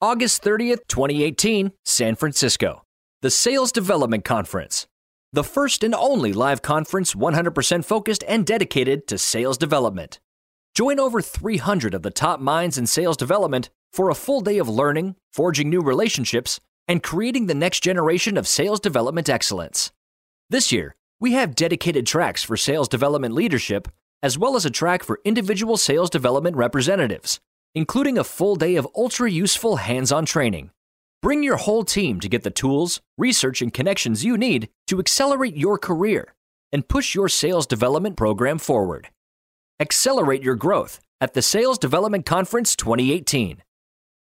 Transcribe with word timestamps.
August 0.00 0.42
30th, 0.42 0.80
2018, 0.88 1.72
San 1.84 2.14
Francisco. 2.14 2.82
The 3.22 3.30
Sales 3.30 3.72
Development 3.72 4.24
Conference. 4.24 4.86
The 5.32 5.44
first 5.44 5.82
and 5.82 5.94
only 5.94 6.32
live 6.32 6.62
conference 6.62 7.14
100% 7.14 7.84
focused 7.84 8.22
and 8.28 8.44
dedicated 8.44 9.06
to 9.06 9.16
sales 9.16 9.56
development. 9.56 10.20
Join 10.74 11.00
over 11.00 11.22
300 11.22 11.94
of 11.94 12.02
the 12.02 12.10
top 12.10 12.38
minds 12.38 12.76
in 12.76 12.86
sales 12.86 13.16
development 13.16 13.70
for 13.92 14.10
a 14.10 14.14
full 14.14 14.40
day 14.42 14.58
of 14.58 14.68
learning, 14.68 15.14
forging 15.32 15.70
new 15.70 15.80
relationships, 15.80 16.60
and 16.86 17.02
creating 17.02 17.46
the 17.46 17.54
next 17.54 17.80
generation 17.80 18.36
of 18.36 18.46
sales 18.46 18.80
development 18.80 19.30
excellence. 19.30 19.90
This 20.50 20.70
year, 20.70 20.96
we 21.18 21.32
have 21.32 21.54
dedicated 21.54 22.06
tracks 22.06 22.42
for 22.42 22.56
sales 22.56 22.88
development 22.88 23.32
leadership, 23.32 23.88
as 24.22 24.36
well 24.36 24.56
as 24.56 24.66
a 24.66 24.70
track 24.70 25.02
for 25.02 25.20
individual 25.24 25.76
sales 25.76 26.10
development 26.10 26.56
representatives, 26.56 27.40
including 27.74 28.18
a 28.18 28.24
full 28.24 28.56
day 28.56 28.76
of 28.76 28.88
ultra 28.94 29.30
useful 29.30 29.76
hands 29.76 30.12
on 30.12 30.26
training. 30.26 30.70
Bring 31.22 31.42
your 31.42 31.56
whole 31.56 31.84
team 31.84 32.20
to 32.20 32.28
get 32.28 32.42
the 32.42 32.50
tools, 32.50 33.00
research, 33.16 33.62
and 33.62 33.72
connections 33.72 34.24
you 34.24 34.36
need 34.36 34.68
to 34.88 34.98
accelerate 34.98 35.56
your 35.56 35.78
career 35.78 36.34
and 36.72 36.86
push 36.88 37.14
your 37.14 37.28
sales 37.28 37.66
development 37.66 38.16
program 38.16 38.58
forward. 38.58 39.08
Accelerate 39.80 40.42
your 40.42 40.54
growth 40.54 41.00
at 41.20 41.34
the 41.34 41.42
Sales 41.42 41.78
Development 41.78 42.26
Conference 42.26 42.76
2018. 42.76 43.62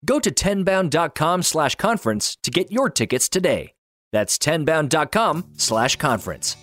Go 0.05 0.19
to 0.19 0.31
tenbound.com 0.31 1.43
slash 1.43 1.75
conference 1.75 2.37
to 2.43 2.51
get 2.51 2.71
your 2.71 2.89
tickets 2.89 3.29
today. 3.29 3.73
That's 4.11 4.37
tenbound.com 4.37 5.51
slash 5.57 5.95
conference. 5.95 6.57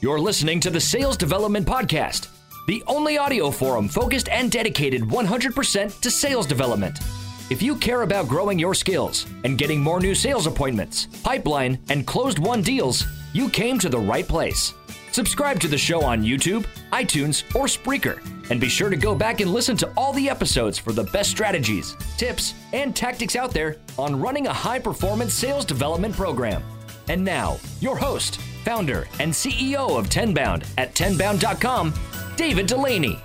You're 0.00 0.20
listening 0.20 0.60
to 0.60 0.70
the 0.70 0.80
Sales 0.80 1.16
Development 1.16 1.66
Podcast, 1.66 2.28
the 2.68 2.84
only 2.86 3.16
audio 3.16 3.50
forum 3.50 3.88
focused 3.88 4.28
and 4.28 4.52
dedicated 4.52 5.00
100% 5.00 6.00
to 6.00 6.10
sales 6.10 6.46
development. 6.46 7.00
If 7.48 7.62
you 7.62 7.74
care 7.74 8.02
about 8.02 8.28
growing 8.28 8.58
your 8.58 8.74
skills 8.74 9.24
and 9.44 9.56
getting 9.56 9.80
more 9.80 10.00
new 10.00 10.14
sales 10.14 10.46
appointments, 10.46 11.06
pipeline, 11.24 11.78
and 11.88 12.06
closed 12.06 12.38
won 12.38 12.60
deals, 12.60 13.06
you 13.32 13.48
came 13.48 13.78
to 13.78 13.88
the 13.88 13.98
right 13.98 14.28
place. 14.28 14.74
Subscribe 15.12 15.58
to 15.60 15.68
the 15.68 15.78
show 15.78 16.02
on 16.02 16.22
YouTube, 16.22 16.66
iTunes, 16.92 17.42
or 17.54 17.64
Spreaker, 17.64 18.20
and 18.50 18.60
be 18.60 18.68
sure 18.68 18.90
to 18.90 18.96
go 18.96 19.14
back 19.14 19.40
and 19.40 19.50
listen 19.50 19.76
to 19.78 19.90
all 19.96 20.12
the 20.12 20.28
episodes 20.28 20.76
for 20.76 20.92
the 20.92 21.04
best 21.04 21.30
strategies, 21.30 21.96
tips, 22.18 22.52
and 22.74 22.94
tactics 22.94 23.34
out 23.34 23.52
there 23.52 23.76
on 23.98 24.20
running 24.20 24.46
a 24.46 24.52
high 24.52 24.78
performance 24.78 25.32
sales 25.32 25.64
development 25.64 26.14
program. 26.14 26.62
And 27.08 27.24
now, 27.24 27.58
your 27.80 27.96
host, 27.96 28.38
founder, 28.62 29.08
and 29.18 29.32
CEO 29.32 29.98
of 29.98 30.10
Tenbound 30.10 30.66
at 30.76 30.94
tenbound.com, 30.94 31.94
David 32.38 32.68
Dulany. 32.68 33.18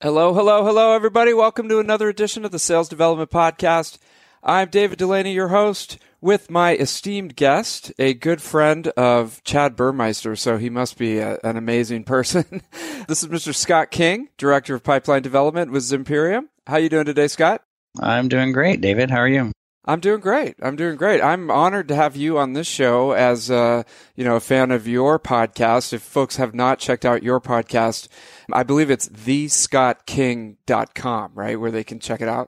Hello, 0.00 0.32
hello, 0.32 0.64
hello, 0.64 0.92
everybody. 0.92 1.34
Welcome 1.34 1.68
to 1.68 1.80
another 1.80 2.08
edition 2.08 2.44
of 2.44 2.52
the 2.52 2.60
Sales 2.60 2.88
Development 2.88 3.30
Podcast. 3.32 3.98
I'm 4.44 4.68
David 4.68 5.00
Dulany, 5.00 5.34
your 5.34 5.48
host, 5.48 5.98
with 6.20 6.52
my 6.52 6.76
esteemed 6.76 7.34
guest, 7.34 7.92
a 7.98 8.14
good 8.14 8.40
friend 8.40 8.86
of 8.96 9.42
Chad 9.42 9.74
Burmeister, 9.74 10.36
so 10.36 10.56
he 10.56 10.70
must 10.70 10.96
be 10.96 11.18
a, 11.18 11.40
an 11.42 11.56
amazing 11.56 12.04
person. 12.04 12.62
this 13.08 13.24
is 13.24 13.28
Mr. 13.28 13.52
Scott 13.52 13.90
King, 13.90 14.28
Director 14.38 14.76
of 14.76 14.84
Pipeline 14.84 15.22
Development 15.22 15.72
with 15.72 15.82
Zimperium. 15.82 16.42
How 16.68 16.74
are 16.74 16.80
you 16.80 16.88
doing 16.88 17.06
today, 17.06 17.26
Scott? 17.26 17.64
I'm 18.00 18.28
doing 18.28 18.52
great, 18.52 18.80
David. 18.80 19.10
How 19.10 19.18
are 19.18 19.28
you? 19.28 19.50
I'm 19.84 19.98
doing 19.98 20.20
great. 20.20 20.54
I'm 20.62 20.76
doing 20.76 20.94
great. 20.96 21.20
I'm 21.20 21.50
honored 21.50 21.88
to 21.88 21.96
have 21.96 22.14
you 22.14 22.38
on 22.38 22.52
this 22.52 22.68
show 22.68 23.10
as 23.12 23.50
uh, 23.50 23.82
you 24.14 24.22
know 24.24 24.36
a 24.36 24.40
fan 24.40 24.70
of 24.70 24.86
your 24.86 25.18
podcast. 25.18 25.92
If 25.92 26.02
folks 26.02 26.36
have 26.36 26.54
not 26.54 26.78
checked 26.78 27.04
out 27.04 27.24
your 27.24 27.40
podcast, 27.40 28.06
I 28.52 28.62
believe 28.62 28.90
it's 28.90 29.08
thescottking.com, 29.08 31.32
right, 31.34 31.58
where 31.58 31.72
they 31.72 31.82
can 31.82 31.98
check 31.98 32.20
it 32.20 32.28
out. 32.28 32.46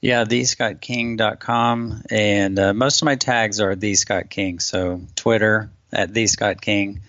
Yeah, 0.00 0.22
thescottking.com, 0.24 2.02
and 2.10 2.58
uh, 2.58 2.72
most 2.72 3.02
of 3.02 3.06
my 3.06 3.16
tags 3.16 3.60
are 3.60 3.74
the 3.74 3.96
Scott 3.96 4.30
King. 4.30 4.60
So 4.60 5.00
Twitter 5.16 5.72
at 5.92 6.14
the 6.14 6.28
Scott 6.28 6.60
King, 6.60 7.00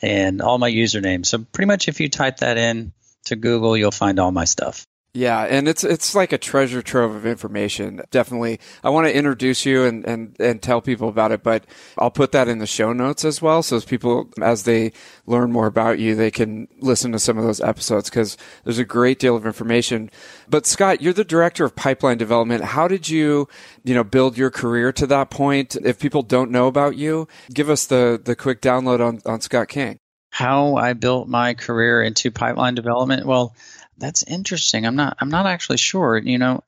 and 0.00 0.40
all 0.40 0.56
my 0.56 0.70
usernames. 0.70 1.26
So 1.26 1.44
pretty 1.52 1.66
much, 1.66 1.88
if 1.88 2.00
you 2.00 2.08
type 2.08 2.38
that 2.38 2.56
in 2.56 2.92
to 3.24 3.36
Google, 3.36 3.76
you'll 3.76 3.90
find 3.90 4.18
all 4.18 4.32
my 4.32 4.46
stuff. 4.46 4.86
Yeah, 5.16 5.44
and 5.44 5.66
it's 5.66 5.82
it's 5.82 6.14
like 6.14 6.32
a 6.32 6.38
treasure 6.38 6.82
trove 6.82 7.14
of 7.14 7.24
information. 7.24 8.02
Definitely, 8.10 8.60
I 8.84 8.90
want 8.90 9.06
to 9.06 9.16
introduce 9.16 9.64
you 9.64 9.84
and, 9.84 10.04
and 10.04 10.36
and 10.38 10.60
tell 10.60 10.82
people 10.82 11.08
about 11.08 11.32
it, 11.32 11.42
but 11.42 11.64
I'll 11.96 12.10
put 12.10 12.32
that 12.32 12.48
in 12.48 12.58
the 12.58 12.66
show 12.66 12.92
notes 12.92 13.24
as 13.24 13.40
well, 13.40 13.62
so 13.62 13.76
as 13.76 13.86
people 13.86 14.28
as 14.42 14.64
they 14.64 14.92
learn 15.24 15.52
more 15.52 15.66
about 15.66 15.98
you, 15.98 16.14
they 16.14 16.30
can 16.30 16.68
listen 16.80 17.12
to 17.12 17.18
some 17.18 17.38
of 17.38 17.44
those 17.44 17.62
episodes 17.62 18.10
because 18.10 18.36
there's 18.64 18.78
a 18.78 18.84
great 18.84 19.18
deal 19.18 19.34
of 19.34 19.46
information. 19.46 20.10
But 20.50 20.66
Scott, 20.66 21.00
you're 21.00 21.14
the 21.14 21.24
director 21.24 21.64
of 21.64 21.74
pipeline 21.74 22.18
development. 22.18 22.62
How 22.62 22.86
did 22.86 23.08
you, 23.08 23.48
you 23.84 23.94
know, 23.94 24.04
build 24.04 24.36
your 24.36 24.50
career 24.50 24.92
to 24.92 25.06
that 25.06 25.30
point? 25.30 25.76
If 25.76 25.98
people 25.98 26.24
don't 26.24 26.50
know 26.50 26.66
about 26.66 26.98
you, 26.98 27.26
give 27.54 27.70
us 27.70 27.86
the 27.86 28.20
the 28.22 28.36
quick 28.36 28.60
download 28.60 29.00
on 29.00 29.20
on 29.24 29.40
Scott 29.40 29.68
King. 29.68 29.98
How 30.28 30.76
I 30.76 30.92
built 30.92 31.26
my 31.26 31.54
career 31.54 32.02
into 32.02 32.30
pipeline 32.30 32.74
development? 32.74 33.24
Well 33.24 33.54
that's 33.98 34.22
interesting. 34.22 34.86
I'm 34.86 34.96
not 34.96 35.16
I'm 35.20 35.30
not 35.30 35.46
actually 35.46 35.78
sure. 35.78 36.18
You 36.18 36.38
know, 36.38 36.64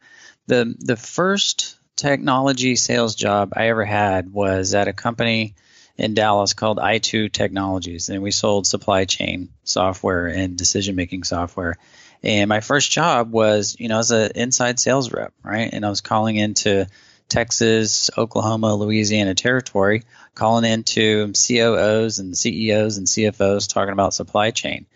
the 0.47 0.75
the 0.78 0.97
first 0.97 1.77
technology 1.97 2.77
sales 2.77 3.15
job 3.15 3.53
I 3.56 3.69
ever 3.69 3.84
had 3.84 4.33
was 4.33 4.75
at 4.75 4.89
a 4.89 4.93
company 4.93 5.55
in 5.97 6.15
Dallas 6.15 6.55
called 6.55 6.78
i2 6.78 7.31
Technologies, 7.33 8.09
and 8.09 8.22
we 8.22 8.31
sold 8.31 8.67
supply 8.67 9.05
chain 9.05 9.49
software 9.65 10.28
and 10.28 10.56
decision 10.56 10.94
making 10.94 11.25
software. 11.25 11.77
And 12.22 12.49
my 12.49 12.61
first 12.61 12.91
job 12.91 13.33
was, 13.33 13.77
you 13.78 13.88
know, 13.88 13.99
as 13.99 14.11
an 14.11 14.33
inside 14.34 14.81
sales 14.81 15.12
rep, 15.12 15.33
right? 15.43 15.71
And 15.72 15.84
I 15.84 15.88
was 15.88 16.00
calling 16.00 16.37
into 16.37 16.87
Texas, 17.28 18.11
Oklahoma, 18.17 18.75
Louisiana 18.75 19.34
territory, 19.34 20.05
calling 20.34 20.71
into 20.71 21.33
COOs 21.33 22.19
and 22.21 22.37
CEOs 22.37 22.99
and 22.99 23.06
CFOs 23.06 23.72
talking 23.72 23.93
about 23.93 24.15
supply 24.15 24.50
chain. 24.50 24.87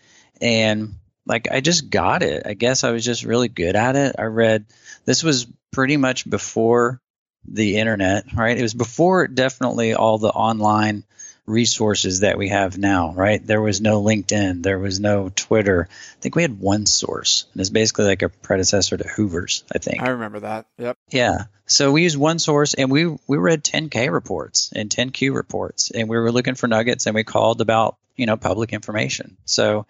And 0.41 0.95
like 1.25 1.49
I 1.51 1.61
just 1.61 1.89
got 1.89 2.23
it. 2.23 2.43
I 2.45 2.53
guess 2.53 2.83
I 2.83 2.91
was 2.91 3.05
just 3.05 3.23
really 3.23 3.47
good 3.47 3.75
at 3.75 3.95
it. 3.95 4.15
I 4.17 4.23
read 4.23 4.65
this 5.05 5.23
was 5.23 5.47
pretty 5.71 5.97
much 5.97 6.29
before 6.29 7.01
the 7.45 7.77
internet, 7.77 8.33
right? 8.33 8.57
It 8.57 8.61
was 8.61 8.73
before 8.73 9.27
definitely 9.27 9.93
all 9.93 10.17
the 10.17 10.29
online 10.29 11.03
resources 11.45 12.21
that 12.21 12.37
we 12.37 12.49
have 12.49 12.77
now, 12.77 13.13
right? 13.13 13.45
There 13.45 13.61
was 13.61 13.81
no 13.81 14.01
LinkedIn, 14.01 14.63
there 14.63 14.79
was 14.79 14.99
no 14.99 15.29
Twitter. 15.29 15.89
I 15.89 16.21
think 16.21 16.35
we 16.35 16.41
had 16.41 16.59
OneSource, 16.59 17.45
and 17.51 17.59
it's 17.59 17.69
basically 17.69 18.05
like 18.05 18.21
a 18.21 18.29
predecessor 18.29 18.95
to 18.95 19.07
Hoover's, 19.07 19.63
I 19.73 19.79
think. 19.79 20.01
I 20.01 20.09
remember 20.09 20.41
that. 20.41 20.67
Yep. 20.77 20.97
Yeah. 21.09 21.45
So 21.65 21.91
we 21.91 22.03
used 22.03 22.17
OneSource 22.17 22.75
and 22.77 22.91
we 22.91 23.07
we 23.27 23.37
read 23.37 23.63
10K 23.63 24.11
reports 24.11 24.71
and 24.75 24.89
10Q 24.89 25.33
reports 25.33 25.91
and 25.91 26.07
we 26.07 26.17
were 26.17 26.31
looking 26.31 26.55
for 26.55 26.67
nuggets 26.67 27.07
and 27.07 27.15
we 27.15 27.23
called 27.23 27.61
about, 27.61 27.97
you 28.15 28.25
know, 28.25 28.37
public 28.37 28.73
information. 28.73 29.37
So 29.45 29.85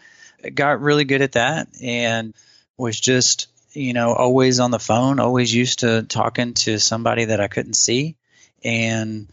got 0.50 0.82
really 0.82 1.06
good 1.06 1.22
at 1.22 1.34
that 1.34 1.68
and 1.82 2.34
was 2.78 3.00
just 3.00 3.48
you 3.74 3.94
know 3.94 4.14
always 4.14 4.60
on 4.60 4.72
the 4.72 4.80
phone 4.80 5.20
always 5.20 5.54
used 5.54 5.80
to 5.80 6.04
talking 6.04 6.54
to 6.54 6.80
somebody 6.80 7.26
that 7.26 7.40
i 7.40 7.48
couldn't 7.48 7.74
see. 7.76 8.16
And 8.64 9.28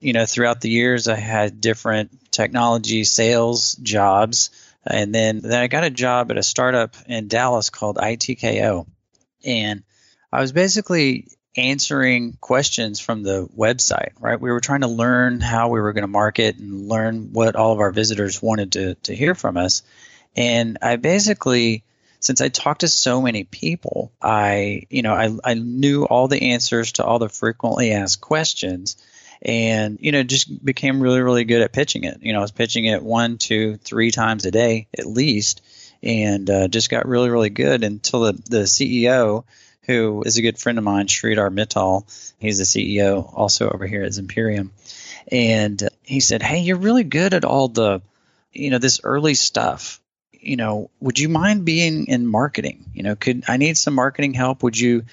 you 0.00 0.12
know 0.12 0.26
throughout 0.26 0.60
the 0.60 0.70
years 0.70 1.08
i 1.08 1.16
had 1.16 1.60
different 1.60 2.30
technology 2.30 3.04
sales 3.04 3.74
jobs. 3.74 4.50
And 4.86 5.14
then 5.14 5.40
then 5.40 5.60
i 5.60 5.66
got 5.66 5.84
a 5.84 5.90
job 5.90 6.30
at 6.30 6.38
a 6.38 6.42
startup 6.42 6.96
in 7.06 7.28
dallas 7.28 7.68
called 7.68 7.96
itko 7.96 8.86
and 9.44 9.82
i 10.32 10.40
was 10.40 10.52
basically 10.52 11.28
answering 11.56 12.38
questions 12.40 12.98
from 13.00 13.22
the 13.22 13.46
website 13.56 14.12
right? 14.20 14.40
We 14.40 14.50
were 14.50 14.60
trying 14.60 14.82
to 14.82 14.86
learn 14.86 15.40
how 15.40 15.68
we 15.68 15.80
were 15.80 15.92
going 15.92 16.02
to 16.02 16.08
market 16.08 16.56
and 16.56 16.88
learn 16.88 17.32
what 17.32 17.56
all 17.56 17.72
of 17.72 17.80
our 17.80 17.90
visitors 17.90 18.40
wanted 18.40 18.72
to, 18.72 18.94
to 18.94 19.14
hear 19.14 19.34
from 19.34 19.56
us 19.56 19.82
and 20.36 20.78
I 20.82 20.96
basically, 20.96 21.84
since 22.20 22.40
I 22.40 22.48
talked 22.48 22.80
to 22.80 22.88
so 22.88 23.20
many 23.20 23.44
people, 23.44 24.12
I, 24.20 24.86
you 24.90 25.02
know, 25.02 25.14
I, 25.14 25.30
I 25.44 25.54
knew 25.54 26.04
all 26.04 26.28
the 26.28 26.52
answers 26.52 26.92
to 26.92 27.04
all 27.04 27.18
the 27.18 27.28
frequently 27.28 27.92
asked 27.92 28.20
questions 28.20 28.96
and, 29.42 29.98
you 30.00 30.12
know, 30.12 30.22
just 30.22 30.64
became 30.64 31.00
really, 31.00 31.20
really 31.20 31.44
good 31.44 31.62
at 31.62 31.72
pitching 31.72 32.04
it. 32.04 32.22
You 32.22 32.32
know, 32.32 32.40
I 32.40 32.42
was 32.42 32.52
pitching 32.52 32.84
it 32.84 33.02
one, 33.02 33.38
two, 33.38 33.76
three 33.76 34.10
times 34.10 34.44
a 34.44 34.50
day 34.50 34.86
at 34.96 35.06
least 35.06 35.62
and 36.02 36.48
uh, 36.48 36.68
just 36.68 36.90
got 36.90 37.08
really, 37.08 37.30
really 37.30 37.50
good 37.50 37.84
until 37.84 38.20
the, 38.20 38.32
the 38.32 38.62
CEO, 38.64 39.44
who 39.84 40.22
is 40.24 40.36
a 40.36 40.42
good 40.42 40.58
friend 40.58 40.78
of 40.78 40.84
mine, 40.84 41.06
Shridhar 41.06 41.52
Mittal, 41.52 42.04
he's 42.38 42.58
the 42.58 42.64
CEO 42.64 43.30
also 43.34 43.68
over 43.68 43.86
here 43.86 44.04
at 44.04 44.12
Zimperium. 44.12 44.70
And 45.30 45.88
he 46.02 46.20
said, 46.20 46.42
Hey, 46.42 46.60
you're 46.60 46.76
really 46.76 47.04
good 47.04 47.34
at 47.34 47.44
all 47.44 47.68
the, 47.68 48.02
you 48.52 48.70
know, 48.70 48.78
this 48.78 49.00
early 49.04 49.34
stuff 49.34 49.99
you 50.40 50.56
know, 50.56 50.90
would 51.00 51.18
you 51.18 51.28
mind 51.28 51.64
being 51.64 52.06
in 52.06 52.26
marketing? 52.26 52.84
You 52.94 53.02
know, 53.02 53.16
could 53.16 53.44
I 53.48 53.56
need 53.56 53.76
some 53.76 53.94
marketing 53.94 54.34
help? 54.34 54.62
Would 54.62 54.78
you 54.78 55.04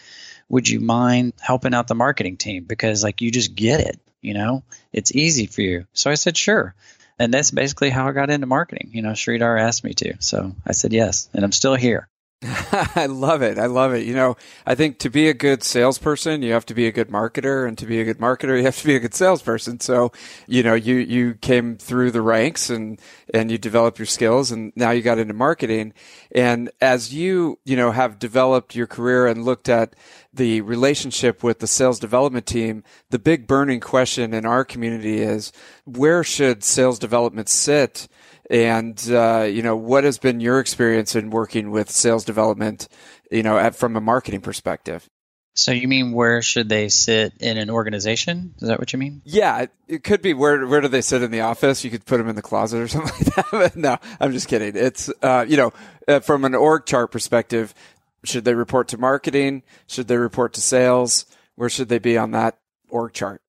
would 0.50 0.68
you 0.68 0.80
mind 0.80 1.34
helping 1.40 1.74
out 1.74 1.88
the 1.88 1.96
marketing 1.96 2.38
team 2.38 2.64
because 2.64 3.04
like 3.04 3.22
you 3.22 3.32
just 3.32 3.56
get 3.56 3.82
it, 3.82 4.00
you 4.22 4.34
know? 4.34 4.64
It's 4.94 5.14
easy 5.14 5.46
for 5.46 5.62
you. 5.62 5.86
So 5.94 6.10
I 6.10 6.16
said 6.16 6.38
sure. 6.38 6.74
And 7.20 7.34
that's 7.34 7.52
basically 7.52 7.90
how 7.90 8.08
I 8.08 8.12
got 8.12 8.30
into 8.30 8.48
marketing. 8.48 8.92
You 8.94 9.02
know, 9.02 9.12
Shridhar 9.12 9.60
asked 9.60 9.84
me 9.84 9.94
to. 9.96 10.16
So 10.20 10.56
I 10.66 10.72
said 10.72 10.94
yes, 10.94 11.30
and 11.34 11.44
I'm 11.44 11.52
still 11.52 11.76
here. 11.76 12.08
I 12.44 13.08
love 13.08 13.42
it. 13.42 13.58
I 13.58 13.66
love 13.66 13.94
it. 13.94 14.06
You 14.06 14.14
know, 14.14 14.38
I 14.64 14.76
think 14.76 15.00
to 15.00 15.10
be 15.10 15.28
a 15.28 15.34
good 15.34 15.64
salesperson, 15.64 16.44
you 16.44 16.54
have 16.54 16.68
to 16.68 16.76
be 16.76 16.86
a 16.86 16.92
good 16.92 17.10
marketer, 17.10 17.68
and 17.68 17.76
to 17.80 17.88
be 17.88 18.00
a 18.00 18.04
good 18.04 18.20
marketer, 18.20 18.56
you 18.56 18.64
have 18.66 18.78
to 18.78 18.86
be 18.86 18.96
a 18.96 19.00
good 19.00 19.16
salesperson. 19.16 19.80
So, 19.80 20.12
you 20.46 20.62
know, 20.62 20.76
you 20.76 20.96
you 20.98 21.34
came 21.34 21.78
through 21.78 22.12
the 22.12 22.22
ranks 22.22 22.70
and 22.70 23.02
and 23.34 23.50
you 23.50 23.58
developed 23.58 23.98
your 23.98 24.06
skills, 24.06 24.52
and 24.52 24.72
now 24.76 24.92
you 24.92 25.02
got 25.02 25.18
into 25.18 25.34
marketing. 25.34 25.94
And 26.32 26.70
as 26.80 27.12
you 27.12 27.58
you 27.66 27.76
know 27.76 27.90
have 27.90 28.20
developed 28.20 28.76
your 28.76 28.88
career 28.88 29.26
and 29.26 29.44
looked 29.44 29.68
at 29.68 29.96
the 30.32 30.62
relationship 30.62 31.42
with 31.42 31.58
the 31.58 31.68
sales 31.68 32.00
development 32.00 32.46
team, 32.46 32.84
the 33.10 33.18
big 33.18 33.48
burning 33.48 33.80
question 33.80 34.36
in 34.36 34.46
our 34.46 34.64
community 34.64 35.22
is 35.22 35.52
where 35.86 36.24
should 36.24 36.64
sales 36.64 37.00
development 37.00 37.50
sit? 37.50 38.08
And, 38.50 39.02
uh, 39.12 39.42
you 39.50 39.62
know, 39.62 39.76
what 39.76 40.04
has 40.04 40.18
been 40.18 40.40
your 40.40 40.60
experience 40.60 41.16
in 41.16 41.30
working 41.30 41.70
with 41.70 41.90
sales 41.90 42.24
development, 42.24 42.88
you 43.30 43.44
know, 43.44 43.58
at, 43.58 43.76
from 43.76 43.96
a 43.96 44.02
marketing 44.02 44.42
perspective? 44.42 45.10
So 45.58 45.72
you 45.72 45.88
mean 45.88 46.12
where 46.12 46.44
should 46.44 46.70
they 46.70 46.88
sit 46.88 47.34
in 47.40 47.58
an 47.58 47.72
organization? 47.72 48.54
Is 48.62 48.68
that 48.68 48.78
what 48.78 48.94
you 48.94 49.00
mean? 49.00 49.24
Yeah, 49.26 49.62
it, 49.62 49.72
it 49.88 50.04
could 50.04 50.22
be 50.22 50.36
where 50.36 50.68
where 50.68 50.82
do 50.82 50.88
they 50.88 51.02
sit 51.02 51.24
in 51.24 51.32
the 51.32 51.42
office? 51.42 51.84
You 51.84 51.90
could 51.90 52.06
put 52.06 52.20
them 52.20 52.30
in 52.30 52.36
the 52.36 52.44
closet 52.44 52.80
or 52.80 52.88
something 52.88 53.28
like 53.52 53.74
that. 53.74 53.76
no, 53.76 53.98
I'm 54.20 54.34
just 54.34 54.48
kidding. 54.48 54.74
It's 54.76 55.12
uh, 55.24 55.46
you 55.50 55.58
know, 55.58 55.74
uh, 56.08 56.20
from 56.20 56.46
an 56.46 56.54
org 56.54 56.86
chart 56.86 57.12
perspective, 57.12 57.74
should 58.24 58.46
they 58.46 58.54
report 58.54 58.90
to 58.90 59.00
marketing? 59.00 59.64
Should 59.88 60.08
they 60.08 60.18
report 60.18 60.54
to 60.54 60.62
sales? 60.62 61.26
Where 61.56 61.70
should 61.70 61.90
they 61.90 61.98
be 61.98 62.20
on 62.20 62.32
that 62.32 62.60
org 62.90 63.14
chart? 63.14 63.42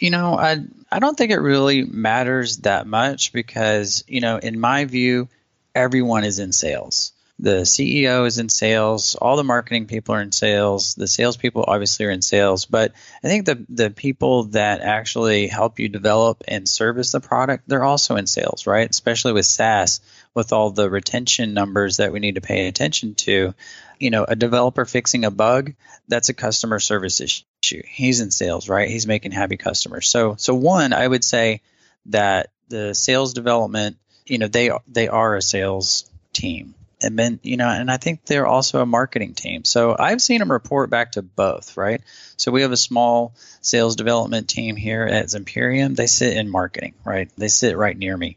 You 0.00 0.10
know, 0.10 0.36
I 0.36 0.64
I 0.90 0.98
don't 0.98 1.16
think 1.16 1.30
it 1.30 1.38
really 1.38 1.84
matters 1.84 2.58
that 2.58 2.86
much 2.86 3.32
because, 3.32 4.02
you 4.08 4.20
know, 4.20 4.38
in 4.38 4.58
my 4.58 4.86
view, 4.86 5.28
everyone 5.74 6.24
is 6.24 6.38
in 6.38 6.52
sales. 6.52 7.12
The 7.38 7.62
CEO 7.62 8.26
is 8.26 8.38
in 8.38 8.50
sales, 8.50 9.14
all 9.14 9.36
the 9.36 9.44
marketing 9.44 9.86
people 9.86 10.14
are 10.14 10.20
in 10.20 10.32
sales, 10.32 10.94
the 10.94 11.06
salespeople 11.06 11.64
obviously 11.66 12.04
are 12.04 12.10
in 12.10 12.20
sales, 12.20 12.66
but 12.66 12.92
I 13.24 13.28
think 13.28 13.46
the 13.46 13.64
the 13.70 13.90
people 13.90 14.44
that 14.44 14.82
actually 14.82 15.46
help 15.46 15.78
you 15.78 15.88
develop 15.88 16.44
and 16.46 16.68
service 16.68 17.12
the 17.12 17.20
product, 17.20 17.64
they're 17.66 17.84
also 17.84 18.16
in 18.16 18.26
sales, 18.26 18.66
right? 18.66 18.90
Especially 18.90 19.32
with 19.32 19.46
SaaS, 19.46 20.00
with 20.34 20.52
all 20.52 20.70
the 20.70 20.90
retention 20.90 21.54
numbers 21.54 21.96
that 21.96 22.12
we 22.12 22.20
need 22.20 22.34
to 22.34 22.42
pay 22.42 22.68
attention 22.68 23.14
to 23.14 23.54
you 24.00 24.10
know, 24.10 24.24
a 24.24 24.34
developer 24.34 24.84
fixing 24.84 25.24
a 25.24 25.30
bug, 25.30 25.74
that's 26.08 26.30
a 26.30 26.34
customer 26.34 26.80
service 26.80 27.20
issue. 27.20 27.82
He's 27.86 28.20
in 28.20 28.30
sales, 28.30 28.68
right? 28.68 28.88
He's 28.88 29.06
making 29.06 29.32
happy 29.32 29.58
customers. 29.58 30.08
So, 30.08 30.34
so 30.36 30.54
one, 30.54 30.92
I 30.92 31.06
would 31.06 31.22
say 31.22 31.60
that 32.06 32.48
the 32.68 32.94
sales 32.94 33.34
development, 33.34 33.98
you 34.26 34.38
know, 34.38 34.48
they 34.48 34.70
they 34.88 35.08
are 35.08 35.36
a 35.36 35.42
sales 35.42 36.10
team. 36.32 36.74
And 37.02 37.18
then, 37.18 37.40
you 37.42 37.56
know, 37.56 37.68
and 37.68 37.90
I 37.90 37.96
think 37.96 38.26
they're 38.26 38.46
also 38.46 38.80
a 38.80 38.86
marketing 38.86 39.34
team. 39.34 39.64
So 39.64 39.96
I've 39.98 40.20
seen 40.20 40.38
them 40.38 40.52
report 40.52 40.90
back 40.90 41.12
to 41.12 41.22
both, 41.22 41.76
right? 41.76 42.02
So 42.36 42.52
we 42.52 42.62
have 42.62 42.72
a 42.72 42.76
small 42.76 43.34
sales 43.62 43.96
development 43.96 44.48
team 44.48 44.76
here 44.76 45.04
at 45.04 45.26
Zimperium. 45.26 45.96
They 45.96 46.06
sit 46.06 46.36
in 46.36 46.50
marketing, 46.50 46.94
right? 47.04 47.30
They 47.38 47.48
sit 47.48 47.76
right 47.76 47.96
near 47.96 48.14
me. 48.16 48.36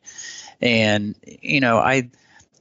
And, 0.61 1.15
you 1.41 1.59
know, 1.59 1.77
I 1.77 2.09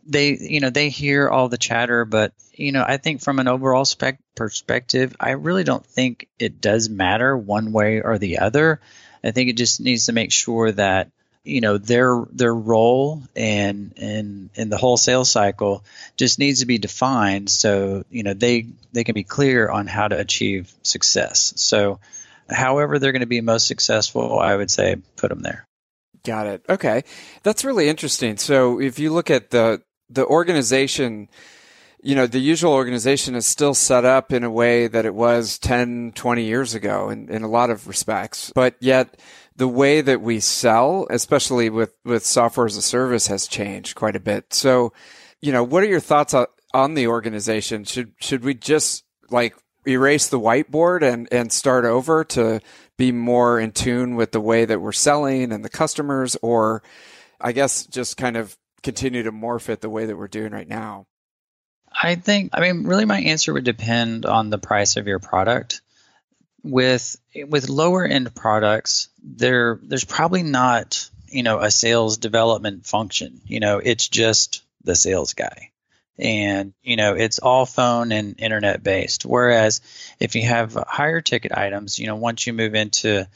they 0.06 0.36
you 0.36 0.60
know 0.60 0.70
they 0.70 0.88
hear 0.88 1.28
all 1.28 1.48
the 1.48 1.58
chatter 1.58 2.04
but 2.04 2.32
you 2.54 2.72
know 2.72 2.84
i 2.86 2.96
think 2.96 3.20
from 3.20 3.38
an 3.38 3.48
overall 3.48 3.84
spec 3.84 4.18
perspective 4.34 5.14
i 5.20 5.30
really 5.30 5.64
don't 5.64 5.86
think 5.86 6.28
it 6.38 6.60
does 6.60 6.88
matter 6.88 7.36
one 7.36 7.72
way 7.72 8.00
or 8.00 8.18
the 8.18 8.38
other 8.38 8.80
i 9.22 9.30
think 9.30 9.48
it 9.48 9.56
just 9.56 9.80
needs 9.80 10.06
to 10.06 10.12
make 10.12 10.32
sure 10.32 10.72
that 10.72 11.10
you 11.44 11.60
know 11.60 11.78
their 11.78 12.24
their 12.32 12.54
role 12.54 13.22
and 13.36 13.94
and 13.96 14.50
in 14.54 14.68
the 14.68 14.76
whole 14.76 14.96
sales 14.96 15.30
cycle 15.30 15.84
just 16.16 16.38
needs 16.38 16.60
to 16.60 16.66
be 16.66 16.78
defined 16.78 17.50
so 17.50 18.04
you 18.10 18.22
know 18.22 18.34
they 18.34 18.66
they 18.92 19.04
can 19.04 19.14
be 19.14 19.24
clear 19.24 19.68
on 19.68 19.86
how 19.86 20.08
to 20.08 20.18
achieve 20.18 20.72
success 20.82 21.52
so 21.56 22.00
however 22.50 22.98
they're 22.98 23.12
going 23.12 23.20
to 23.20 23.26
be 23.26 23.40
most 23.40 23.66
successful 23.66 24.38
i 24.38 24.54
would 24.54 24.70
say 24.70 24.96
put 25.16 25.28
them 25.28 25.40
there 25.40 25.64
Got 26.24 26.46
it. 26.46 26.64
Okay. 26.68 27.02
That's 27.42 27.64
really 27.64 27.88
interesting. 27.88 28.36
So 28.36 28.80
if 28.80 28.98
you 28.98 29.12
look 29.12 29.30
at 29.30 29.50
the 29.50 29.82
the 30.12 30.26
organization, 30.26 31.28
you 32.02 32.14
know, 32.14 32.26
the 32.26 32.38
usual 32.38 32.72
organization 32.72 33.34
is 33.34 33.46
still 33.46 33.74
set 33.74 34.04
up 34.04 34.32
in 34.32 34.44
a 34.44 34.50
way 34.50 34.86
that 34.86 35.06
it 35.06 35.14
was 35.14 35.58
10, 35.58 36.12
20 36.14 36.44
years 36.44 36.74
ago 36.74 37.10
in, 37.10 37.28
in 37.28 37.42
a 37.42 37.48
lot 37.48 37.70
of 37.70 37.86
respects. 37.86 38.52
But 38.54 38.76
yet 38.80 39.20
the 39.56 39.68
way 39.68 40.00
that 40.00 40.20
we 40.20 40.40
sell, 40.40 41.06
especially 41.10 41.70
with, 41.70 41.94
with 42.04 42.24
software 42.24 42.66
as 42.66 42.76
a 42.76 42.82
service 42.82 43.26
has 43.26 43.46
changed 43.46 43.94
quite 43.94 44.16
a 44.16 44.20
bit. 44.20 44.52
So, 44.54 44.92
you 45.40 45.52
know, 45.52 45.62
what 45.62 45.82
are 45.82 45.88
your 45.88 46.00
thoughts 46.00 46.34
on, 46.34 46.46
on 46.72 46.94
the 46.94 47.06
organization? 47.06 47.84
Should, 47.84 48.12
should 48.20 48.44
we 48.44 48.54
just 48.54 49.04
like 49.30 49.54
erase 49.86 50.28
the 50.28 50.40
whiteboard 50.40 51.02
and, 51.02 51.28
and 51.32 51.52
start 51.52 51.84
over 51.84 52.24
to 52.24 52.60
be 52.96 53.12
more 53.12 53.58
in 53.58 53.72
tune 53.72 54.14
with 54.14 54.32
the 54.32 54.40
way 54.40 54.64
that 54.64 54.80
we're 54.80 54.92
selling 54.92 55.52
and 55.52 55.64
the 55.64 55.68
customers 55.68 56.36
or 56.42 56.82
I 57.42 57.52
guess 57.52 57.86
just 57.86 58.16
kind 58.16 58.36
of 58.36 58.56
continue 58.82 59.22
to 59.24 59.32
morph 59.32 59.68
it 59.68 59.80
the 59.80 59.90
way 59.90 60.06
that 60.06 60.16
we're 60.16 60.28
doing 60.28 60.52
right 60.52 60.68
now? 60.68 61.06
I 62.00 62.14
think, 62.14 62.50
I 62.52 62.60
mean, 62.60 62.84
really, 62.84 63.04
my 63.04 63.20
answer 63.20 63.52
would 63.52 63.64
depend 63.64 64.26
on 64.26 64.50
the 64.50 64.58
price 64.58 64.96
of 64.96 65.06
your 65.06 65.18
product. 65.18 65.80
With 66.64 67.16
with 67.48 67.68
lower 67.68 68.04
end 68.04 68.32
products, 68.36 69.08
there 69.20 69.80
there's 69.82 70.04
probably 70.04 70.44
not 70.44 71.10
you 71.26 71.42
know 71.42 71.58
a 71.58 71.72
sales 71.72 72.18
development 72.18 72.86
function. 72.86 73.40
You 73.46 73.58
know, 73.58 73.78
it's 73.78 74.06
just 74.06 74.62
the 74.84 74.94
sales 74.94 75.34
guy, 75.34 75.72
and 76.18 76.72
you 76.80 76.94
know 76.94 77.14
it's 77.14 77.40
all 77.40 77.66
phone 77.66 78.12
and 78.12 78.36
internet 78.38 78.80
based. 78.80 79.26
Whereas 79.26 79.80
if 80.20 80.36
you 80.36 80.42
have 80.42 80.78
higher 80.86 81.20
ticket 81.20 81.50
items, 81.50 81.98
you 81.98 82.06
know, 82.06 82.14
once 82.14 82.46
you 82.46 82.52
move 82.52 82.76
into 82.76 83.26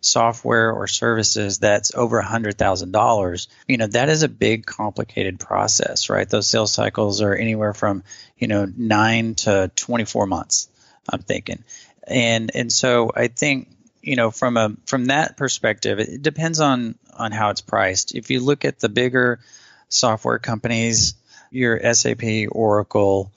software 0.00 0.72
or 0.72 0.86
services 0.86 1.58
that's 1.58 1.94
over 1.94 2.22
$100,000, 2.22 3.48
you 3.66 3.76
know, 3.76 3.86
that 3.86 4.08
is 4.08 4.22
a 4.22 4.28
big 4.28 4.66
complicated 4.66 5.40
process, 5.40 6.08
right? 6.08 6.28
Those 6.28 6.48
sales 6.48 6.72
cycles 6.72 7.22
are 7.22 7.34
anywhere 7.34 7.74
from, 7.74 8.04
you 8.38 8.48
know, 8.48 8.64
9 8.64 9.34
to 9.36 9.70
24 9.74 10.26
months, 10.26 10.68
I'm 11.08 11.22
thinking. 11.22 11.64
And 12.06 12.52
and 12.54 12.72
so 12.72 13.10
I 13.14 13.28
think, 13.28 13.68
you 14.00 14.14
know, 14.14 14.30
from 14.30 14.56
a 14.56 14.74
from 14.86 15.06
that 15.06 15.36
perspective, 15.36 15.98
it 15.98 16.22
depends 16.22 16.60
on 16.60 16.94
on 17.12 17.32
how 17.32 17.50
it's 17.50 17.60
priced. 17.60 18.14
If 18.14 18.30
you 18.30 18.40
look 18.40 18.64
at 18.64 18.78
the 18.78 18.88
bigger 18.88 19.40
software 19.88 20.38
companies, 20.38 21.14
your 21.50 21.94
SAP, 21.94 22.22
Oracle, 22.50 23.32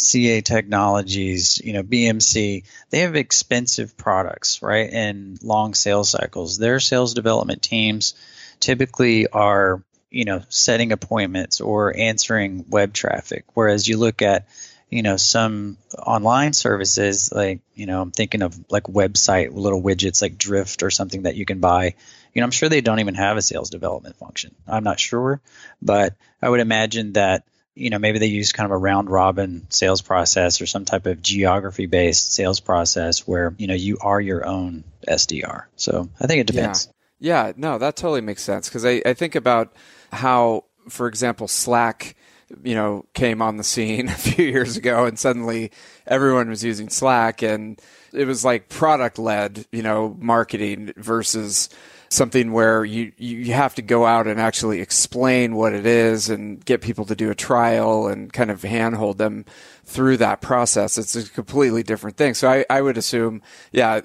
CA 0.00 0.40
Technologies, 0.40 1.60
you 1.62 1.74
know, 1.74 1.82
BMC, 1.82 2.64
they 2.90 3.00
have 3.00 3.16
expensive 3.16 3.96
products, 3.96 4.62
right? 4.62 4.88
And 4.90 5.42
long 5.42 5.74
sales 5.74 6.10
cycles. 6.10 6.58
Their 6.58 6.80
sales 6.80 7.14
development 7.14 7.62
teams 7.62 8.14
typically 8.60 9.26
are, 9.28 9.82
you 10.10 10.24
know, 10.24 10.42
setting 10.48 10.92
appointments 10.92 11.60
or 11.60 11.96
answering 11.96 12.64
web 12.68 12.92
traffic. 12.94 13.44
Whereas 13.54 13.86
you 13.86 13.98
look 13.98 14.22
at, 14.22 14.48
you 14.88 15.02
know, 15.02 15.16
some 15.16 15.76
online 15.98 16.54
services, 16.54 17.30
like, 17.30 17.60
you 17.74 17.86
know, 17.86 18.00
I'm 18.00 18.10
thinking 18.10 18.42
of 18.42 18.58
like 18.70 18.84
website 18.84 19.52
little 19.52 19.82
widgets 19.82 20.22
like 20.22 20.38
Drift 20.38 20.82
or 20.82 20.90
something 20.90 21.22
that 21.22 21.36
you 21.36 21.44
can 21.44 21.60
buy. 21.60 21.94
You 22.34 22.40
know, 22.40 22.44
I'm 22.44 22.50
sure 22.52 22.68
they 22.68 22.80
don't 22.80 23.00
even 23.00 23.14
have 23.16 23.36
a 23.36 23.42
sales 23.42 23.70
development 23.70 24.16
function. 24.16 24.54
I'm 24.66 24.84
not 24.84 24.98
sure, 24.98 25.40
but 25.82 26.14
I 26.40 26.48
would 26.48 26.60
imagine 26.60 27.12
that 27.12 27.44
you 27.80 27.90
know 27.90 27.98
maybe 27.98 28.18
they 28.18 28.26
use 28.26 28.52
kind 28.52 28.66
of 28.66 28.72
a 28.72 28.76
round 28.76 29.10
robin 29.10 29.66
sales 29.70 30.02
process 30.02 30.60
or 30.60 30.66
some 30.66 30.84
type 30.84 31.06
of 31.06 31.22
geography 31.22 31.86
based 31.86 32.32
sales 32.32 32.60
process 32.60 33.26
where 33.26 33.54
you 33.58 33.66
know 33.66 33.74
you 33.74 33.98
are 34.00 34.20
your 34.20 34.46
own 34.46 34.84
SDR. 35.06 35.64
So 35.76 36.08
I 36.20 36.26
think 36.26 36.40
it 36.40 36.46
depends. 36.46 36.88
Yeah, 37.18 37.46
yeah 37.46 37.52
no, 37.56 37.78
that 37.78 37.96
totally 37.96 38.20
makes 38.20 38.42
sense 38.42 38.68
because 38.68 38.84
I, 38.84 39.02
I 39.04 39.14
think 39.14 39.34
about 39.34 39.72
how, 40.12 40.64
for 40.88 41.06
example, 41.06 41.48
Slack 41.48 42.16
you 42.64 42.74
know 42.74 43.06
came 43.14 43.40
on 43.40 43.58
the 43.58 43.64
scene 43.64 44.08
a 44.08 44.14
few 44.14 44.44
years 44.44 44.76
ago 44.76 45.04
and 45.04 45.16
suddenly 45.18 45.70
everyone 46.06 46.48
was 46.48 46.64
using 46.64 46.88
Slack 46.88 47.42
and 47.42 47.80
it 48.12 48.24
was 48.24 48.44
like 48.44 48.68
product 48.68 49.18
led 49.18 49.66
you 49.70 49.82
know 49.82 50.16
marketing 50.18 50.92
versus 50.96 51.68
something 52.10 52.50
where 52.50 52.84
you, 52.84 53.12
you 53.18 53.52
have 53.52 53.76
to 53.76 53.82
go 53.82 54.04
out 54.04 54.26
and 54.26 54.40
actually 54.40 54.80
explain 54.80 55.54
what 55.54 55.72
it 55.72 55.86
is 55.86 56.28
and 56.28 56.62
get 56.64 56.80
people 56.80 57.04
to 57.04 57.14
do 57.14 57.30
a 57.30 57.34
trial 57.36 58.08
and 58.08 58.32
kind 58.32 58.50
of 58.50 58.62
handhold 58.62 59.16
them 59.16 59.44
through 59.84 60.16
that 60.16 60.40
process. 60.40 60.98
It's 60.98 61.14
a 61.14 61.28
completely 61.30 61.84
different 61.84 62.16
thing. 62.16 62.34
So 62.34 62.50
I, 62.50 62.64
I 62.68 62.82
would 62.82 62.98
assume, 62.98 63.42
yeah, 63.70 64.00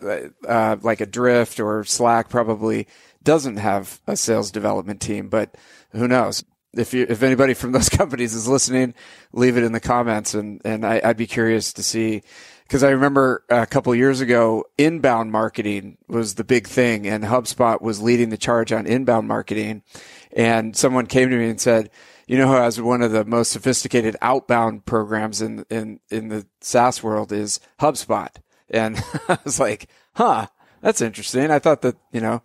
uh, 0.47 0.77
like 0.83 1.01
a 1.01 1.07
Drift 1.07 1.59
or 1.59 1.83
Slack 1.83 2.29
probably 2.29 2.87
doesn't 3.23 3.57
have 3.57 3.99
a 4.05 4.15
sales 4.15 4.51
development 4.51 5.01
team, 5.01 5.27
but 5.27 5.55
who 5.91 6.07
knows? 6.07 6.43
If 6.73 6.93
you, 6.93 7.07
if 7.09 7.23
anybody 7.23 7.55
from 7.55 7.71
those 7.71 7.89
companies 7.89 8.35
is 8.35 8.47
listening, 8.47 8.93
leave 9.33 9.57
it 9.57 9.63
in 9.63 9.71
the 9.71 9.79
comments 9.79 10.35
and, 10.35 10.61
and 10.63 10.85
I, 10.85 11.01
I'd 11.03 11.17
be 11.17 11.25
curious 11.25 11.73
to 11.73 11.81
see 11.81 12.21
because 12.67 12.83
I 12.83 12.89
remember 12.89 13.43
uh, 13.51 13.61
a 13.61 13.65
couple 13.65 13.93
years 13.95 14.21
ago, 14.21 14.65
inbound 14.77 15.31
marketing 15.31 15.97
was 16.07 16.35
the 16.35 16.43
big 16.43 16.67
thing, 16.67 17.07
and 17.07 17.23
HubSpot 17.23 17.81
was 17.81 18.01
leading 18.01 18.29
the 18.29 18.37
charge 18.37 18.71
on 18.71 18.87
inbound 18.87 19.27
marketing. 19.27 19.83
And 20.31 20.75
someone 20.75 21.05
came 21.05 21.29
to 21.29 21.37
me 21.37 21.49
and 21.49 21.61
said, 21.61 21.89
you 22.27 22.37
know 22.37 22.47
who 22.47 22.53
has 22.53 22.81
one 22.81 23.01
of 23.01 23.11
the 23.11 23.23
most 23.25 23.51
sophisticated 23.51 24.15
outbound 24.21 24.85
programs 24.85 25.41
in 25.41 25.65
in 25.69 25.99
in 26.09 26.29
the 26.29 26.45
SaaS 26.61 27.03
world 27.03 27.31
is 27.31 27.59
HubSpot, 27.79 28.29
and 28.69 28.97
I 29.29 29.37
was 29.43 29.59
like, 29.59 29.87
huh, 30.15 30.47
that's 30.81 31.01
interesting. 31.01 31.51
I 31.51 31.59
thought 31.59 31.81
that 31.83 31.95
you 32.11 32.21
know 32.21 32.41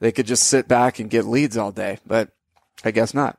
they 0.00 0.12
could 0.12 0.26
just 0.26 0.44
sit 0.44 0.68
back 0.68 0.98
and 0.98 1.08
get 1.08 1.24
leads 1.24 1.56
all 1.56 1.72
day, 1.72 1.98
but 2.06 2.30
I 2.84 2.90
guess 2.90 3.14
not. 3.14 3.38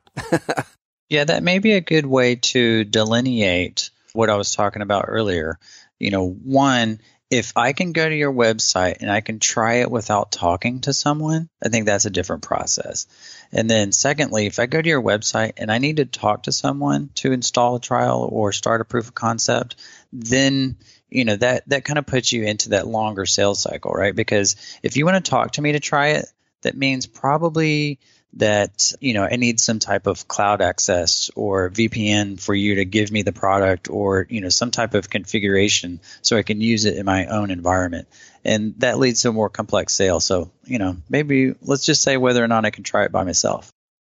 yeah, 1.08 1.24
that 1.24 1.42
may 1.42 1.58
be 1.58 1.72
a 1.72 1.80
good 1.80 2.06
way 2.06 2.36
to 2.36 2.84
delineate 2.84 3.90
what 4.14 4.30
I 4.30 4.36
was 4.36 4.52
talking 4.52 4.82
about 4.82 5.04
earlier. 5.08 5.58
You 5.98 6.10
know, 6.10 6.28
one, 6.28 7.00
if 7.30 7.52
I 7.56 7.72
can 7.72 7.92
go 7.92 8.08
to 8.08 8.14
your 8.14 8.32
website 8.32 8.98
and 9.00 9.10
I 9.10 9.20
can 9.20 9.38
try 9.40 9.76
it 9.76 9.90
without 9.90 10.30
talking 10.30 10.80
to 10.82 10.92
someone, 10.92 11.48
I 11.62 11.68
think 11.68 11.86
that's 11.86 12.04
a 12.04 12.10
different 12.10 12.42
process. 12.42 13.06
And 13.50 13.68
then, 13.68 13.92
secondly, 13.92 14.46
if 14.46 14.58
I 14.58 14.66
go 14.66 14.80
to 14.80 14.88
your 14.88 15.02
website 15.02 15.54
and 15.56 15.70
I 15.70 15.78
need 15.78 15.96
to 15.96 16.04
talk 16.04 16.44
to 16.44 16.52
someone 16.52 17.10
to 17.16 17.32
install 17.32 17.76
a 17.76 17.80
trial 17.80 18.28
or 18.30 18.52
start 18.52 18.80
a 18.80 18.84
proof 18.84 19.08
of 19.08 19.14
concept, 19.14 19.76
then 20.12 20.76
you 21.08 21.24
know 21.24 21.36
that 21.36 21.68
that 21.68 21.84
kind 21.84 21.98
of 21.98 22.06
puts 22.06 22.32
you 22.32 22.44
into 22.44 22.70
that 22.70 22.86
longer 22.86 23.26
sales 23.26 23.60
cycle, 23.60 23.92
right? 23.92 24.14
Because 24.14 24.56
if 24.82 24.96
you 24.96 25.04
want 25.04 25.24
to 25.24 25.30
talk 25.30 25.52
to 25.52 25.62
me 25.62 25.72
to 25.72 25.80
try 25.80 26.08
it, 26.10 26.26
that 26.62 26.76
means 26.76 27.06
probably 27.06 27.98
that 28.36 28.92
you 29.00 29.14
know 29.14 29.24
I 29.24 29.36
need 29.36 29.60
some 29.60 29.78
type 29.78 30.06
of 30.06 30.26
cloud 30.28 30.60
access 30.60 31.30
or 31.36 31.70
VPN 31.70 32.40
for 32.40 32.54
you 32.54 32.76
to 32.76 32.84
give 32.84 33.10
me 33.10 33.22
the 33.22 33.32
product 33.32 33.88
or 33.88 34.26
you 34.28 34.40
know 34.40 34.48
some 34.48 34.70
type 34.70 34.94
of 34.94 35.10
configuration 35.10 36.00
so 36.22 36.36
I 36.36 36.42
can 36.42 36.60
use 36.60 36.84
it 36.84 36.96
in 36.96 37.06
my 37.06 37.26
own 37.26 37.50
environment. 37.50 38.08
And 38.44 38.74
that 38.78 38.98
leads 38.98 39.22
to 39.22 39.30
a 39.30 39.32
more 39.32 39.48
complex 39.48 39.94
sale. 39.94 40.20
So, 40.20 40.50
you 40.64 40.78
know, 40.78 40.98
maybe 41.08 41.54
let's 41.62 41.86
just 41.86 42.02
say 42.02 42.18
whether 42.18 42.44
or 42.44 42.48
not 42.48 42.66
I 42.66 42.70
can 42.70 42.84
try 42.84 43.04
it 43.04 43.12
by 43.12 43.24
myself. 43.24 43.70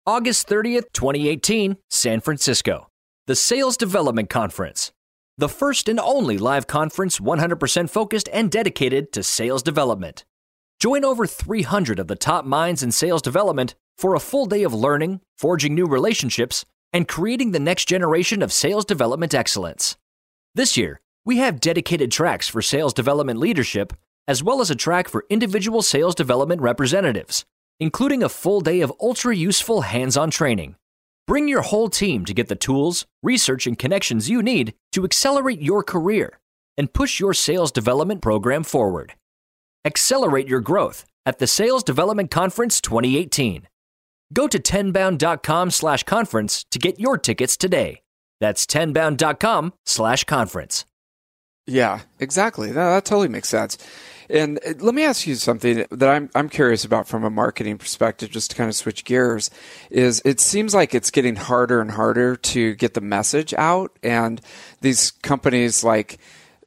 August 0.06 0.48
30th, 0.48 0.92
2018, 0.92 1.76
San 1.90 2.20
Francisco. 2.20 2.86
The 3.26 3.34
Sales 3.34 3.76
Development 3.76 4.30
Conference. 4.30 4.92
The 5.36 5.48
first 5.48 5.88
and 5.88 5.98
only 5.98 6.38
live 6.38 6.66
conference 6.66 7.18
100% 7.18 7.90
focused 7.90 8.28
and 8.32 8.50
dedicated 8.50 9.12
to 9.12 9.22
sales 9.22 9.62
development. 9.62 10.24
Join 10.78 11.04
over 11.04 11.26
300 11.26 11.98
of 11.98 12.06
the 12.06 12.16
top 12.16 12.44
minds 12.44 12.82
in 12.82 12.92
sales 12.92 13.22
development 13.22 13.74
for 14.00 14.14
a 14.14 14.20
full 14.20 14.46
day 14.46 14.62
of 14.62 14.72
learning, 14.72 15.20
forging 15.36 15.74
new 15.74 15.86
relationships, 15.86 16.64
and 16.90 17.06
creating 17.06 17.50
the 17.50 17.60
next 17.60 17.84
generation 17.86 18.40
of 18.40 18.50
sales 18.50 18.86
development 18.86 19.34
excellence. 19.34 19.98
This 20.54 20.74
year, 20.74 21.02
we 21.26 21.36
have 21.36 21.60
dedicated 21.60 22.10
tracks 22.10 22.48
for 22.48 22.62
sales 22.62 22.94
development 22.94 23.38
leadership, 23.38 23.92
as 24.26 24.42
well 24.42 24.62
as 24.62 24.70
a 24.70 24.74
track 24.74 25.06
for 25.06 25.26
individual 25.28 25.82
sales 25.82 26.14
development 26.14 26.62
representatives, 26.62 27.44
including 27.78 28.22
a 28.22 28.30
full 28.30 28.62
day 28.62 28.80
of 28.80 28.92
ultra 29.02 29.36
useful 29.36 29.82
hands 29.82 30.16
on 30.16 30.30
training. 30.30 30.76
Bring 31.26 31.46
your 31.46 31.60
whole 31.60 31.90
team 31.90 32.24
to 32.24 32.32
get 32.32 32.48
the 32.48 32.56
tools, 32.56 33.04
research, 33.22 33.66
and 33.66 33.78
connections 33.78 34.30
you 34.30 34.42
need 34.42 34.72
to 34.92 35.04
accelerate 35.04 35.60
your 35.60 35.82
career 35.82 36.40
and 36.78 36.94
push 36.94 37.20
your 37.20 37.34
sales 37.34 37.70
development 37.70 38.22
program 38.22 38.64
forward. 38.64 39.12
Accelerate 39.84 40.48
your 40.48 40.60
growth 40.60 41.04
at 41.26 41.38
the 41.38 41.46
Sales 41.46 41.84
Development 41.84 42.30
Conference 42.30 42.80
2018. 42.80 43.68
Go 44.32 44.48
to 44.48 44.58
tenbound.com 44.58 45.70
slash 45.70 46.02
conference 46.04 46.64
to 46.70 46.78
get 46.78 47.00
your 47.00 47.18
tickets 47.18 47.56
today. 47.56 48.02
That's 48.40 48.66
tenbound.com 48.66 49.74
slash 49.84 50.24
conference. 50.24 50.84
Yeah, 51.66 52.00
exactly. 52.18 52.68
That, 52.68 52.90
that 52.90 53.04
totally 53.04 53.28
makes 53.28 53.48
sense. 53.48 53.78
And 54.28 54.58
uh, 54.66 54.74
let 54.78 54.94
me 54.94 55.04
ask 55.04 55.26
you 55.26 55.34
something 55.34 55.86
that 55.90 56.08
I'm 56.08 56.30
I'm 56.34 56.48
curious 56.48 56.84
about 56.84 57.08
from 57.08 57.24
a 57.24 57.30
marketing 57.30 57.78
perspective, 57.78 58.30
just 58.30 58.50
to 58.50 58.56
kind 58.56 58.68
of 58.68 58.76
switch 58.76 59.04
gears. 59.04 59.50
Is 59.90 60.22
it 60.24 60.40
seems 60.40 60.74
like 60.74 60.94
it's 60.94 61.10
getting 61.10 61.36
harder 61.36 61.80
and 61.80 61.90
harder 61.90 62.36
to 62.36 62.74
get 62.76 62.94
the 62.94 63.00
message 63.00 63.52
out, 63.54 63.96
and 64.02 64.40
these 64.80 65.10
companies 65.10 65.84
like 65.84 66.18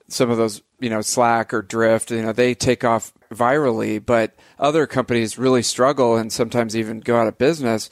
some 0.10 0.29
of 0.29 0.38
those, 0.38 0.62
you 0.79 0.89
know, 0.89 1.01
Slack 1.01 1.53
or 1.53 1.62
Drift, 1.62 2.12
you 2.12 2.22
know, 2.22 2.34
they 2.34 2.53
take 2.53 2.84
off 2.84 3.13
virally, 3.33 4.03
but 4.03 4.35
other 4.59 4.87
companies 4.87 5.37
really 5.37 5.63
struggle 5.63 6.15
and 6.15 6.31
sometimes 6.31 6.75
even 6.75 6.99
go 6.99 7.17
out 7.17 7.27
of 7.27 7.37
business. 7.37 7.89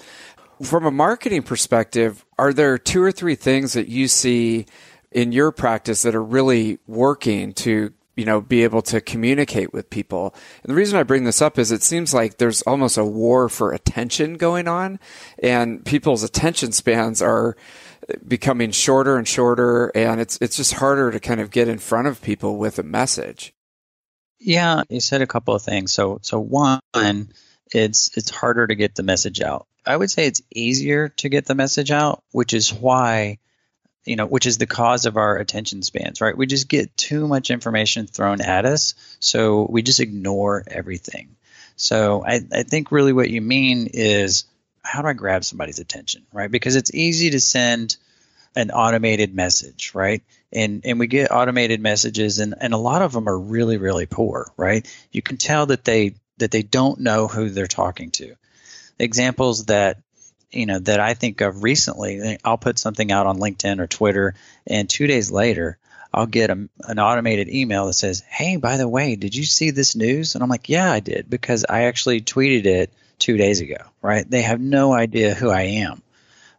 From 0.64 0.86
a 0.86 0.92
marketing 0.92 1.44
perspective, 1.44 2.26
are 2.38 2.54
there 2.54 2.78
two 2.78 3.02
or 3.02 3.12
three 3.12 3.36
things 3.36 3.74
that 3.74 3.88
you 3.88 4.08
see 4.08 4.66
in 5.12 5.32
your 5.32 5.52
practice 5.52 6.04
that 6.04 6.16
are 6.16 6.24
really 6.24 6.80
working 6.88 7.54
to 7.54 7.94
you 8.16 8.26
know 8.26 8.42
be 8.42 8.64
able 8.64 8.82
to 8.82 9.02
communicate 9.02 9.74
with 9.74 9.90
people 9.90 10.36
and 10.64 10.70
the 10.70 10.76
reason 10.76 10.98
i 10.98 11.04
bring 11.04 11.24
this 11.24 11.42
up 11.42 11.58
is 11.58 11.72
it 11.72 11.82
seems 11.82 12.14
like 12.14 12.38
there's 12.38 12.62
almost 12.64 12.98
a 12.98 13.06
war 13.06 13.50
for 13.50 13.72
attention 13.72 14.36
going 14.36 14.68
on 14.68 15.00
and 15.42 15.86
people's 15.86 16.24
attention 16.24 16.72
spans 16.72 17.22
are 17.22 17.56
becoming 18.28 18.72
shorter 18.72 19.18
and 19.18 19.28
shorter 19.28 19.92
and 19.96 20.20
it's 20.20 20.38
it's 20.42 20.58
just 20.58 20.74
harder 20.76 21.12
to 21.12 21.20
kind 21.20 21.40
of 21.40 21.52
get 21.52 21.68
in 21.68 21.78
front 21.78 22.08
of 22.08 22.22
people 22.22 22.58
with 22.58 22.78
a 22.80 22.84
message 22.84 23.54
yeah, 24.42 24.84
you 24.90 25.00
said 25.00 25.22
a 25.22 25.28
couple 25.28 25.56
of 25.56 25.62
things. 25.62 25.94
So 25.94 26.20
so 26.22 26.40
one, 26.40 26.82
it's 27.72 28.18
it's 28.18 28.30
harder 28.30 28.68
to 28.68 28.76
get 28.76 28.96
the 28.96 29.04
message 29.04 29.42
out. 29.42 29.68
I 29.86 29.96
would 29.96 30.12
say 30.12 30.28
it's 30.28 30.42
easier 30.54 31.10
to 31.10 31.30
get 31.30 31.46
the 31.46 31.56
message 31.56 31.92
out, 31.92 32.24
which 32.32 32.54
is 32.54 32.74
why 32.74 33.38
you 34.04 34.16
know, 34.16 34.26
which 34.26 34.48
is 34.48 34.58
the 34.58 34.66
cause 34.66 35.06
of 35.06 35.16
our 35.16 35.38
attention 35.38 35.84
spans, 35.84 36.22
right? 36.22 36.36
We 36.36 36.48
just 36.48 36.68
get 36.68 36.98
too 36.98 37.28
much 37.28 37.52
information 37.52 38.08
thrown 38.08 38.42
at 38.42 38.66
us, 38.66 38.96
so 39.20 39.68
we 39.70 39.84
just 39.84 40.00
ignore 40.00 40.64
everything. 40.66 41.36
So 41.76 42.24
I, 42.26 42.42
I 42.52 42.64
think 42.64 42.92
really 42.92 43.14
what 43.14 43.30
you 43.30 43.42
mean 43.42 43.90
is 43.94 44.46
how 44.84 45.04
do 45.04 45.08
I 45.08 45.14
grab 45.14 45.44
somebody's 45.44 45.80
attention, 45.80 46.26
right? 46.34 46.50
Because 46.50 46.76
it's 46.76 46.94
easy 46.94 47.32
to 47.32 47.40
send 47.40 47.98
an 48.56 48.72
automated 48.72 49.34
message, 49.34 49.92
right? 49.94 50.22
And 50.52 50.82
and 50.86 51.00
we 51.00 51.08
get 51.08 51.32
automated 51.32 51.80
messages 51.82 52.40
and, 52.40 52.56
and 52.60 52.74
a 52.74 52.78
lot 52.78 53.02
of 53.02 53.14
them 53.14 53.30
are 53.30 53.40
really, 53.40 53.78
really 53.78 54.06
poor, 54.06 54.52
right? 54.58 54.86
You 55.12 55.22
can 55.22 55.38
tell 55.38 55.68
that 55.68 55.86
they 55.86 56.16
that 56.38 56.52
they 56.52 56.64
don't 56.64 57.00
know 57.00 57.28
who 57.28 57.50
they're 57.50 57.68
talking 57.68 58.12
to. 58.12 58.36
Examples 59.00 59.66
that 59.66 60.00
you 60.52 60.66
know 60.66 60.80
that 60.80 61.00
I 61.00 61.14
think 61.14 61.42
of 61.42 61.64
recently, 61.64 62.38
I'll 62.44 62.58
put 62.58 62.78
something 62.78 63.12
out 63.12 63.26
on 63.26 63.38
LinkedIn 63.40 63.80
or 63.80 63.88
Twitter, 63.88 64.36
and 64.68 64.90
two 64.90 65.08
days 65.08 65.32
later, 65.32 65.78
I'll 66.14 66.28
get 66.28 66.50
a, 66.50 66.68
an 66.84 67.00
automated 67.00 67.48
email 67.50 67.86
that 67.88 67.94
says, 67.94 68.22
"Hey, 68.28 68.58
by 68.58 68.78
the 68.78 68.88
way, 68.88 69.16
did 69.16 69.34
you 69.34 69.46
see 69.46 69.72
this 69.72 69.96
news?" 69.96 70.36
And 70.36 70.44
I'm 70.44 70.50
like, 70.50 70.68
"Yeah, 70.68 70.92
I 70.92 71.00
did," 71.00 71.30
because 71.30 71.66
I 71.68 71.84
actually 71.84 72.22
tweeted 72.22 72.66
it 72.66 72.92
two 73.18 73.38
days 73.38 73.62
ago. 73.62 73.78
Right? 74.02 74.30
They 74.30 74.42
have 74.42 74.60
no 74.60 74.92
idea 74.92 75.34
who 75.34 75.50
I 75.50 75.62
am, 75.62 76.02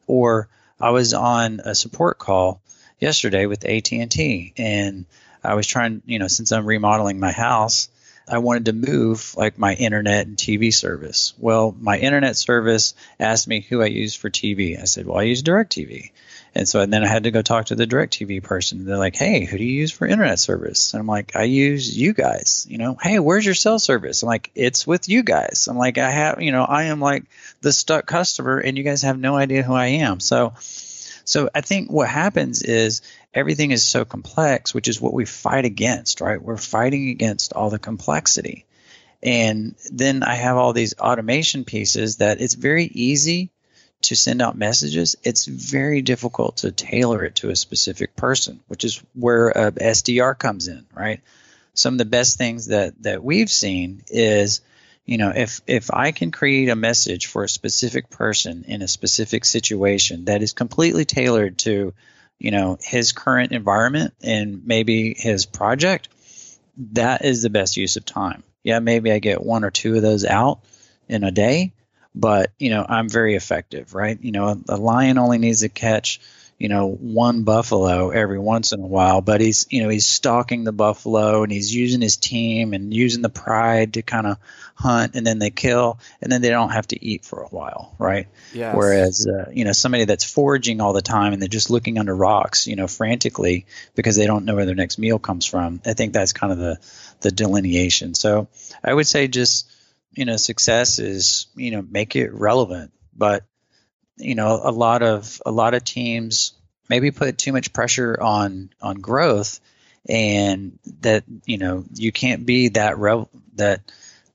or 0.07 0.49
I 0.83 0.91
was 0.91 1.15
on 1.15 1.61
a 1.65 1.77
support 1.77 2.19
call 2.19 2.61
yesterday 2.99 3.47
with 3.47 3.65
AT&T 3.65 4.53
and 4.57 5.07
I 5.45 5.55
was 5.55 5.69
trying, 5.69 6.03
you 6.07 6.19
know, 6.19 6.27
since 6.27 6.51
I'm 6.51 6.67
remodeling 6.67 7.21
my 7.21 7.31
house, 7.31 7.89
I 8.29 8.39
wanted 8.39 8.65
to 8.65 8.73
move 8.73 9.35
like 9.37 9.59
my 9.59 9.75
internet 9.75 10.27
and 10.27 10.37
TV 10.37 10.75
service. 10.75 11.35
Well, 11.39 11.73
my 11.79 11.99
internet 11.99 12.37
service 12.37 12.95
asked 13.21 13.47
me 13.47 13.61
who 13.61 13.81
I 13.81 13.87
use 13.87 14.17
for 14.17 14.29
TV. 14.29 14.81
I 14.81 14.85
said, 14.85 15.07
"Well, 15.07 15.19
I 15.19 15.23
use 15.23 15.43
DirecTV." 15.43 16.11
And 16.55 16.69
so 16.69 16.81
and 16.81 16.93
then 16.93 17.03
I 17.03 17.07
had 17.07 17.25
to 17.25 17.31
go 17.31 17.41
talk 17.41 17.67
to 17.67 17.75
the 17.75 17.87
DirecTV 17.87 18.43
person. 18.43 18.85
They're 18.85 18.99
like, 18.99 19.17
"Hey, 19.17 19.45
who 19.45 19.57
do 19.57 19.65
you 19.65 19.81
use 19.81 19.91
for 19.91 20.07
internet 20.07 20.39
service?" 20.39 20.93
And 20.93 21.01
I'm 21.01 21.07
like, 21.07 21.35
"I 21.35 21.45
use 21.45 21.97
you 21.97 22.13
guys." 22.13 22.67
You 22.69 22.77
know, 22.77 22.97
"Hey, 23.01 23.19
where's 23.19 23.47
your 23.47 23.55
cell 23.55 23.79
service?" 23.79 24.23
I'm 24.23 24.27
like, 24.27 24.51
"It's 24.55 24.87
with 24.87 25.09
you 25.09 25.23
guys." 25.23 25.67
I'm 25.69 25.79
like, 25.79 25.97
"I 25.97 26.11
have, 26.11 26.43
you 26.43 26.53
know, 26.53 26.65
I 26.65 26.85
am 26.85 27.01
like 27.01 27.25
the 27.63 27.73
stuck 27.73 28.07
customer, 28.07 28.59
and 28.59 28.77
you 28.77 28.85
guys 28.85 29.03
have 29.03 29.19
no 29.19 29.35
idea 29.35 29.63
who 29.63 29.73
I 29.73 29.87
am." 29.87 30.21
So, 30.21 30.53
so 31.25 31.49
I 31.55 31.63
think 31.63 31.91
what 31.91 32.09
happens 32.09 32.63
is 32.63 33.01
everything 33.33 33.71
is 33.71 33.83
so 33.83 34.05
complex, 34.05 34.75
which 34.75 34.89
is 34.89 35.01
what 35.01 35.15
we 35.15 35.25
fight 35.25 35.65
against, 35.65 36.21
right? 36.21 36.43
We're 36.43 36.59
fighting 36.59 37.09
against 37.09 37.55
all 37.55 37.71
the 37.71 37.79
complexity. 37.79 38.67
And 39.23 39.77
then 39.91 40.23
I 40.23 40.35
have 40.35 40.57
all 40.57 40.73
these 40.73 40.99
automation 40.99 41.65
pieces 41.65 42.17
that 42.17 42.41
it's 42.41 42.55
very 42.55 42.85
easy 42.85 43.52
to 44.03 44.17
send 44.17 44.43
out 44.43 44.57
messages, 44.57 45.17
it's 45.23 45.47
very 45.47 46.03
difficult 46.03 46.59
to 46.59 46.73
tailor 46.73 47.25
it 47.25 47.37
to 47.37 47.51
a 47.51 47.57
specific 47.57 48.17
person, 48.17 48.61
which 48.69 48.85
is 48.85 49.03
where 49.15 49.49
a 49.49 49.73
SDR 49.73 50.39
comes 50.39 50.69
in, 50.69 50.87
right? 50.95 51.21
Some 51.75 51.95
of 51.95 51.99
the 51.99 52.05
best 52.05 52.37
things 52.39 52.67
that 52.67 53.03
that 53.03 53.25
we've 53.25 53.51
seen 53.51 54.03
is, 54.09 54.61
you 55.07 55.19
know, 55.19 55.33
if 55.35 55.61
if 55.67 55.91
I 55.93 56.13
can 56.13 56.31
create 56.31 56.69
a 56.69 56.77
message 56.77 57.27
for 57.27 57.45
a 57.45 57.49
specific 57.49 58.11
person 58.11 58.65
in 58.69 58.83
a 58.83 58.89
specific 58.89 59.45
situation 59.45 60.27
that 60.27 60.43
is 60.43 60.53
completely 60.53 61.05
tailored 61.05 61.59
to, 61.59 61.95
you 62.39 62.51
know, 62.51 62.79
his 62.83 63.13
current 63.13 63.53
environment 63.53 64.15
and 64.23 64.67
maybe 64.67 65.15
his 65.17 65.47
project, 65.47 66.09
that 66.93 67.25
is 67.25 67.43
the 67.43 67.51
best 67.51 67.77
use 67.77 67.97
of 67.97 68.05
time. 68.05 68.43
Yeah, 68.63 68.79
maybe 68.79 69.11
I 69.11 69.19
get 69.19 69.43
one 69.43 69.65
or 69.65 69.71
two 69.71 69.97
of 69.97 70.03
those 70.03 70.25
out 70.25 70.61
in 71.09 71.25
a 71.25 71.31
day, 71.31 71.73
but 72.15 72.51
you 72.59 72.71
know 72.71 72.85
i'm 72.89 73.09
very 73.09 73.35
effective 73.35 73.95
right 73.95 74.19
you 74.23 74.33
know 74.33 74.49
a, 74.49 74.59
a 74.69 74.77
lion 74.77 75.19
only 75.19 75.39
needs 75.39 75.61
to 75.61 75.69
catch 75.69 76.21
you 76.63 76.69
know, 76.69 76.87
one 76.87 77.43
buffalo 77.43 78.11
every 78.11 78.39
once 78.39 78.71
in 78.71 78.79
a 78.79 78.87
while, 78.87 79.21
but 79.21 79.41
he's, 79.41 79.67
you 79.71 79.83
know, 79.83 79.89
he's 79.89 80.07
stalking 80.07 80.63
the 80.63 80.71
buffalo 80.71 81.43
and 81.43 81.51
he's 81.51 81.75
using 81.75 82.01
his 82.01 82.17
team 82.17 82.73
and 82.73 82.95
using 82.95 83.21
the 83.21 83.29
pride 83.29 83.95
to 83.95 84.03
kind 84.03 84.29
of 84.29 84.39
hunt 84.77 85.17
and 85.17 85.27
then 85.27 85.41
they 85.41 85.51
kill 85.51 85.99
and 86.21 86.31
then 86.31 86.41
they 86.41 86.51
don't 86.51 86.71
have 86.71 86.87
to 86.87 87.05
eat 87.05 87.25
for 87.25 87.43
a 87.43 87.49
while, 87.49 87.97
right? 87.99 88.29
Yes. 88.55 88.77
Whereas, 88.77 89.27
uh, 89.27 89.51
you 89.53 89.65
know, 89.65 89.73
somebody 89.73 90.05
that's 90.05 90.23
foraging 90.23 90.81
all 90.81 90.93
the 90.93 91.03
time 91.03 91.33
and 91.33 91.43
they're 91.43 91.49
just 91.49 91.69
looking 91.69 91.99
under 91.99 92.15
rocks, 92.15 92.69
you 92.69 92.77
know, 92.77 92.87
frantically 92.87 93.67
because 93.97 94.15
they 94.15 94.27
don't 94.27 94.45
know 94.45 94.55
where 94.55 94.65
their 94.65 94.77
next 94.77 94.99
meal 94.99 95.19
comes 95.19 95.45
from. 95.45 95.81
I 95.85 95.95
think 95.95 96.13
that's 96.13 96.33
kind 96.33 96.53
of 96.53 96.61
the, 96.61 96.79
the 97.23 97.33
delineation. 97.33 98.15
So 98.15 98.47
I 98.85 98.95
would 98.95 99.09
say 99.09 99.27
just, 99.27 99.69
you 100.13 100.25
know, 100.25 100.37
success 100.37 100.99
is, 100.99 101.47
you 101.55 101.71
know, 101.71 101.83
make 101.83 102.17
it 102.17 102.33
relevant, 102.33 102.93
but 103.17 103.45
you 104.17 104.35
know, 104.35 104.61
a 104.63 104.71
lot 104.71 105.03
of 105.03 105.41
a 105.47 105.51
lot 105.51 105.75
of 105.75 105.85
teams 105.85 106.53
maybe 106.89 107.11
put 107.11 107.39
too 107.39 107.53
much 107.53 107.73
pressure 107.73 108.17
on 108.21 108.71
on 108.81 108.97
growth 108.97 109.61
and 110.09 110.79
that, 111.01 111.25
you 111.47 111.59
know, 111.59 111.85
you 111.95 112.13
can't 112.13 112.45
be 112.45 112.69
that 112.69 112.99
rev- 112.99 113.29
that 113.55 113.81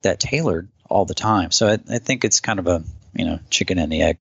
that 0.01 0.19
tailored 0.19 0.69
all 0.89 1.05
the 1.05 1.13
time. 1.13 1.51
So 1.51 1.67
I, 1.67 1.79
I 1.89 1.99
think 1.99 2.23
it's 2.25 2.39
kind 2.39 2.59
of 2.59 2.67
a, 2.67 2.83
you 3.13 3.25
know, 3.25 3.39
chicken 3.49 3.77
and 3.77 3.91
the 3.91 4.01
egg. 4.01 4.17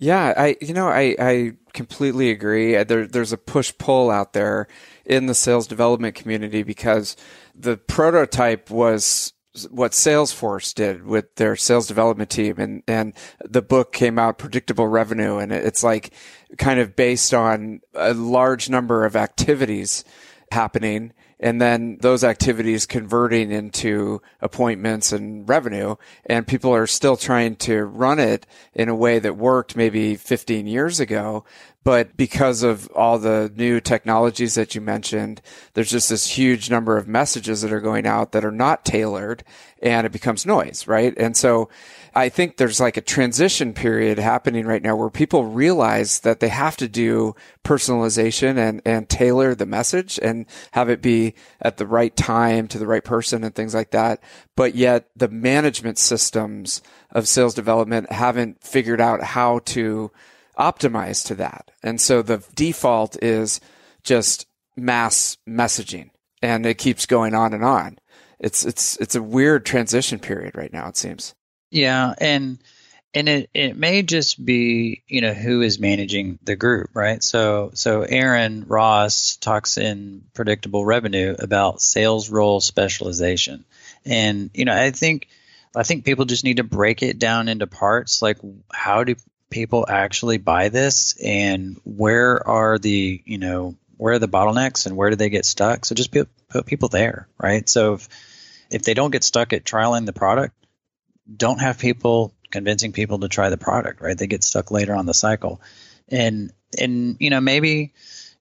Yeah, 0.00 0.32
I 0.36 0.56
you 0.60 0.74
know 0.74 0.88
I 0.88 1.16
I 1.18 1.52
completely 1.72 2.30
agree. 2.30 2.76
Uh, 2.76 2.84
there 2.84 3.06
there's 3.06 3.32
a 3.32 3.38
push 3.38 3.72
pull 3.78 4.10
out 4.10 4.32
there 4.32 4.68
in 5.04 5.26
the 5.26 5.34
sales 5.34 5.66
development 5.66 6.14
community 6.14 6.62
because 6.62 7.16
the 7.54 7.76
prototype 7.76 8.70
was 8.70 9.32
what 9.64 9.92
Salesforce 9.92 10.74
did 10.74 11.04
with 11.04 11.34
their 11.36 11.56
sales 11.56 11.86
development 11.86 12.30
team 12.30 12.56
and, 12.58 12.82
and 12.86 13.12
the 13.44 13.62
book 13.62 13.92
came 13.92 14.18
out 14.18 14.38
predictable 14.38 14.86
revenue 14.86 15.38
and 15.38 15.52
it's 15.52 15.82
like 15.82 16.12
kind 16.56 16.80
of 16.80 16.96
based 16.96 17.34
on 17.34 17.80
a 17.94 18.14
large 18.14 18.68
number 18.68 19.04
of 19.04 19.16
activities 19.16 20.04
happening 20.52 21.12
and 21.40 21.60
then 21.60 21.98
those 22.00 22.24
activities 22.24 22.86
converting 22.86 23.50
into 23.50 24.20
appointments 24.40 25.12
and 25.12 25.48
revenue 25.48 25.94
and 26.26 26.46
people 26.46 26.74
are 26.74 26.86
still 26.86 27.16
trying 27.16 27.56
to 27.56 27.84
run 27.84 28.18
it 28.18 28.46
in 28.74 28.88
a 28.88 28.94
way 28.94 29.18
that 29.18 29.36
worked 29.36 29.76
maybe 29.76 30.16
15 30.16 30.66
years 30.66 31.00
ago 31.00 31.44
but 31.88 32.18
because 32.18 32.62
of 32.62 32.86
all 32.94 33.18
the 33.18 33.50
new 33.56 33.80
technologies 33.80 34.56
that 34.56 34.74
you 34.74 34.80
mentioned, 34.82 35.40
there's 35.72 35.90
just 35.90 36.10
this 36.10 36.26
huge 36.26 36.68
number 36.68 36.98
of 36.98 37.08
messages 37.08 37.62
that 37.62 37.72
are 37.72 37.80
going 37.80 38.06
out 38.06 38.32
that 38.32 38.44
are 38.44 38.52
not 38.52 38.84
tailored 38.84 39.42
and 39.80 40.06
it 40.06 40.12
becomes 40.12 40.44
noise, 40.44 40.86
right? 40.86 41.14
And 41.16 41.34
so 41.34 41.70
I 42.14 42.28
think 42.28 42.56
there's 42.56 42.80
like 42.80 42.96
a 42.96 43.02
transition 43.02 43.72
period 43.72 44.18
happening 44.18 44.66
right 44.66 44.82
now 44.82 44.96
where 44.96 45.10
people 45.10 45.44
realize 45.44 46.20
that 46.20 46.40
they 46.40 46.48
have 46.48 46.76
to 46.78 46.88
do 46.88 47.34
personalization 47.64 48.56
and, 48.56 48.82
and 48.84 49.08
tailor 49.08 49.54
the 49.54 49.66
message 49.66 50.18
and 50.22 50.46
have 50.72 50.88
it 50.88 51.02
be 51.02 51.34
at 51.60 51.76
the 51.76 51.86
right 51.86 52.14
time 52.16 52.68
to 52.68 52.78
the 52.78 52.86
right 52.86 53.04
person 53.04 53.44
and 53.44 53.54
things 53.54 53.74
like 53.74 53.90
that. 53.90 54.22
But 54.56 54.74
yet 54.74 55.08
the 55.16 55.28
management 55.28 55.98
systems 55.98 56.82
of 57.10 57.28
sales 57.28 57.54
development 57.54 58.12
haven't 58.12 58.62
figured 58.62 59.00
out 59.00 59.22
how 59.22 59.60
to 59.60 60.10
optimize 60.58 61.24
to 61.26 61.34
that. 61.36 61.70
And 61.82 62.00
so 62.00 62.22
the 62.22 62.44
default 62.54 63.22
is 63.22 63.60
just 64.02 64.46
mass 64.76 65.36
messaging 65.48 66.10
and 66.42 66.64
it 66.66 66.78
keeps 66.78 67.06
going 67.06 67.34
on 67.34 67.52
and 67.52 67.64
on. 67.64 67.98
It's 68.38 68.64
it's 68.64 68.96
it's 68.98 69.14
a 69.14 69.22
weird 69.22 69.66
transition 69.66 70.18
period 70.18 70.56
right 70.56 70.72
now 70.72 70.88
it 70.88 70.96
seems. 70.96 71.34
Yeah, 71.70 72.14
and 72.18 72.58
and 73.14 73.28
it, 73.28 73.50
it 73.54 73.76
may 73.76 74.02
just 74.02 74.42
be 74.44 75.02
you 75.08 75.20
know 75.20 75.32
who 75.32 75.62
is 75.62 75.78
managing 75.78 76.38
the 76.42 76.56
group 76.56 76.90
right? 76.94 77.22
So 77.22 77.70
so 77.74 78.02
aaron 78.02 78.64
ross 78.66 79.36
talks 79.36 79.78
in 79.78 80.24
predictable 80.34 80.84
revenue 80.84 81.34
about 81.38 81.80
sales 81.80 82.30
role 82.30 82.60
specialization. 82.60 83.64
And 84.04 84.50
you 84.54 84.64
know 84.64 84.74
i 84.74 84.90
think 84.90 85.28
i 85.76 85.82
think 85.82 86.04
people 86.04 86.24
just 86.24 86.44
need 86.44 86.58
to 86.58 86.64
break 86.64 87.02
it 87.02 87.18
down 87.18 87.48
into 87.48 87.66
parts 87.66 88.22
like 88.22 88.38
how 88.72 89.04
do 89.04 89.16
people 89.50 89.84
actually 89.88 90.38
buy 90.38 90.68
this 90.68 91.16
and 91.22 91.78
where 91.84 92.46
are 92.46 92.78
the 92.78 93.22
you 93.24 93.38
know 93.38 93.74
where 93.96 94.14
are 94.14 94.18
the 94.18 94.28
bottlenecks 94.28 94.86
and 94.86 94.96
where 94.96 95.10
do 95.10 95.16
they 95.16 95.28
get 95.28 95.44
stuck? 95.44 95.84
So 95.84 95.94
just 95.94 96.12
put, 96.12 96.28
put 96.48 96.66
people 96.66 96.88
there 96.88 97.28
right? 97.38 97.68
So 97.68 97.94
if 97.94 98.08
if 98.70 98.82
they 98.82 98.94
don't 98.94 99.10
get 99.10 99.24
stuck 99.24 99.52
at 99.52 99.64
trialing 99.64 100.06
the 100.06 100.12
product 100.12 100.54
don't 101.34 101.60
have 101.60 101.78
people 101.78 102.32
convincing 102.50 102.92
people 102.92 103.18
to 103.20 103.28
try 103.28 103.50
the 103.50 103.56
product 103.56 104.00
right? 104.00 104.16
They 104.16 104.26
get 104.26 104.44
stuck 104.44 104.70
later 104.70 104.94
on 104.94 105.06
the 105.06 105.14
cycle. 105.14 105.60
And 106.08 106.52
and 106.78 107.16
you 107.20 107.30
know 107.30 107.40
maybe 107.40 107.92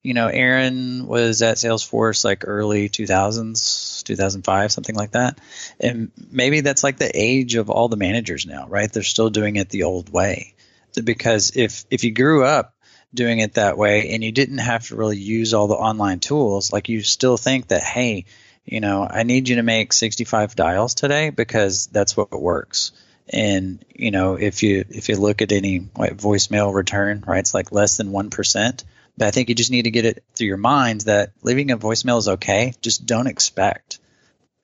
you 0.04 0.14
know 0.14 0.28
aaron 0.28 1.08
was 1.08 1.42
at 1.42 1.58
salesforce 1.58 2.24
like 2.24 2.44
early 2.48 2.90
2000s 2.90 4.04
2005 4.04 4.72
something 4.72 4.96
like 4.96 5.12
that. 5.12 5.40
And 5.80 6.12
maybe 6.32 6.62
that's 6.62 6.84
like 6.84 6.98
the 6.98 7.12
age 7.14 7.56
of 7.56 7.70
all 7.70 7.90
the 7.90 7.98
managers 7.98 8.46
now 8.46 8.68
right? 8.68 8.92
They're 8.92 9.04
still 9.04 9.30
doing 9.30 9.58
it 9.58 9.70
the 9.70 9.84
old 9.84 10.10
way. 10.10 10.56
Because 11.04 11.56
if 11.56 11.86
if 11.92 12.04
you 12.04 12.12
grew 12.12 12.44
up 12.44 12.74
doing 13.14 13.40
it 13.40 13.54
that 13.54 13.78
way 13.78 14.10
and 14.14 14.24
you 14.24 14.32
didn't 14.32 14.60
have 14.60 14.88
to 14.88 14.96
really 14.96 15.18
use 15.18 15.54
all 15.54 15.68
the 15.68 15.76
online 15.76 16.20
tools, 16.20 16.72
like 16.74 16.90
you 16.90 17.02
still 17.02 17.38
think 17.38 17.68
that 17.68 17.84
hey, 17.84 18.26
you 18.68 18.82
know, 18.82 19.08
I 19.10 19.24
need 19.24 19.48
you 19.48 19.56
to 19.56 19.64
make 19.64 19.94
65 19.94 20.56
dials 20.56 20.94
today 20.94 21.30
because 21.30 21.88
that's 21.88 22.18
what 22.18 22.32
works. 22.32 22.92
And 23.30 23.84
you 23.90 24.12
know, 24.12 24.36
if 24.36 24.62
you 24.62 24.86
if 24.90 25.10
you 25.10 25.16
look 25.16 25.42
at 25.42 25.52
any 25.52 25.88
like, 25.98 26.18
voicemail 26.18 26.74
return, 26.74 27.24
right, 27.26 27.40
it's 27.40 27.54
like 27.54 27.72
less 27.72 27.98
than 27.98 28.12
one 28.12 28.30
percent. 28.30 28.84
But 29.18 29.28
I 29.28 29.32
think 29.32 29.50
you 29.50 29.56
just 29.56 29.72
need 29.72 29.84
to 29.84 29.92
get 29.92 30.06
it 30.06 30.24
through 30.36 30.48
your 30.48 30.58
mind 30.58 31.02
that 31.02 31.32
leaving 31.42 31.72
a 31.72 31.78
voicemail 31.78 32.20
is 32.20 32.28
okay. 32.28 32.74
Just 32.82 33.06
don't 33.06 33.28
expect, 33.28 34.00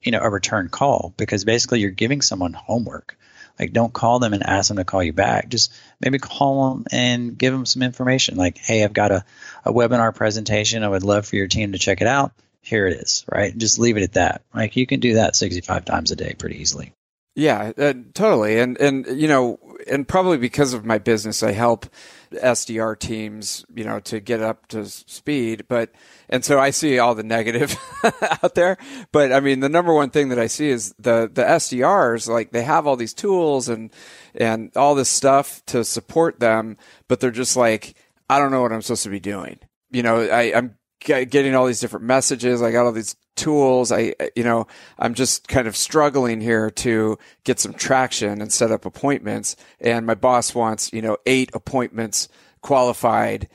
you 0.02 0.12
know, 0.12 0.20
a 0.20 0.30
return 0.30 0.70
call 0.70 1.14
because 1.18 1.44
basically 1.44 1.80
you're 1.80 1.90
giving 1.90 2.22
someone 2.22 2.54
homework. 2.54 3.18
Like, 3.60 3.74
don't 3.74 3.94
call 3.94 4.20
them 4.20 4.34
and 4.34 4.44
ask 4.44 4.68
them 4.68 4.78
to 4.78 4.84
call 4.84 5.04
you 5.04 5.14
back. 5.14 5.50
Just 5.50 5.74
maybe 6.00 6.20
call 6.20 6.70
them 6.74 6.86
and 6.92 7.38
give 7.38 7.54
them 7.54 7.66
some 7.66 7.84
information. 7.84 8.36
Like, 8.36 8.58
hey, 8.58 8.84
I've 8.84 8.94
got 8.94 9.12
a, 9.12 9.26
a 9.66 9.72
webinar 9.72 10.14
presentation. 10.14 10.84
I 10.84 10.90
would 10.90 11.04
love 11.04 11.28
for 11.28 11.36
your 11.36 11.48
team 11.48 11.72
to 11.72 11.80
check 11.80 12.02
it 12.02 12.08
out. 12.08 12.32
Here 12.64 12.88
it 12.88 12.94
is, 12.94 13.26
right? 13.30 13.56
Just 13.56 13.78
leave 13.78 13.98
it 13.98 14.04
at 14.04 14.14
that. 14.14 14.42
Like, 14.56 14.78
you 14.78 14.88
can 14.88 15.02
do 15.02 15.16
that 15.16 15.36
65 15.36 15.84
times 15.84 16.12
a 16.12 16.16
day 16.16 16.34
pretty 16.38 16.62
easily. 16.62 16.94
Yeah, 17.36 17.74
uh, 17.78 17.94
totally. 18.14 18.60
And, 18.60 18.80
and, 18.80 19.06
you 19.20 19.28
know, 19.28 19.60
and 19.86 20.08
probably 20.08 20.38
because 20.38 20.74
of 20.74 20.86
my 20.86 20.98
business, 20.98 21.44
I 21.44 21.52
help 21.52 21.88
SDR 22.32 22.98
teams, 22.98 23.66
you 23.76 23.84
know, 23.84 24.00
to 24.02 24.22
get 24.22 24.42
up 24.42 24.68
to 24.68 24.86
speed. 24.86 25.66
But, 25.68 25.92
and 26.30 26.46
so 26.46 26.58
I 26.60 26.70
see 26.70 27.00
all 27.00 27.16
the 27.16 27.24
negative 27.24 27.76
out 28.44 28.56
there. 28.56 28.78
But 29.12 29.34
I 29.34 29.40
mean, 29.40 29.60
the 29.60 29.70
number 29.70 29.94
one 29.94 30.12
thing 30.12 30.30
that 30.30 30.40
I 30.40 30.48
see 30.48 30.70
is 30.70 30.94
the, 31.00 31.30
the 31.34 31.44
SDRs, 31.44 32.30
like 32.30 32.52
they 32.52 32.64
have 32.64 32.88
all 32.88 32.96
these 32.96 33.14
tools 33.14 33.68
and, 33.68 33.92
and 34.36 34.72
all 34.78 34.96
this 34.96 35.10
stuff 35.10 35.66
to 35.66 35.84
support 35.84 36.40
them, 36.40 36.78
but 37.08 37.20
they're 37.20 37.32
just 37.32 37.58
like, 37.58 37.96
I 38.30 38.40
don't 38.40 38.52
know 38.52 38.62
what 38.62 38.72
I'm 38.72 38.82
supposed 38.82 39.04
to 39.04 39.10
be 39.10 39.20
doing. 39.20 39.60
You 39.92 40.04
know, 40.04 40.22
I, 40.22 40.56
I'm 40.56 40.78
getting 41.04 41.56
all 41.56 41.66
these 41.66 41.80
different 41.80 42.06
messages. 42.06 42.62
I 42.62 42.72
got 42.72 42.86
all 42.86 42.92
these 42.92 43.16
tools. 43.36 43.92
I, 43.92 44.14
you 44.36 44.44
know, 44.44 44.68
I'm 45.00 45.14
just 45.14 45.48
kind 45.48 45.68
of 45.68 45.76
struggling 45.76 46.42
here 46.42 46.70
to 46.72 47.18
get 47.44 47.60
some 47.60 47.74
traction 47.74 48.42
and 48.42 48.52
set 48.52 48.72
up 48.72 48.86
appointments. 48.86 49.56
And 49.80 50.06
my 50.06 50.16
boss 50.16 50.54
wants, 50.56 50.92
you 50.94 51.02
know, 51.02 51.18
eight 51.26 51.50
appointments 51.54 52.28
qualified 52.62 53.50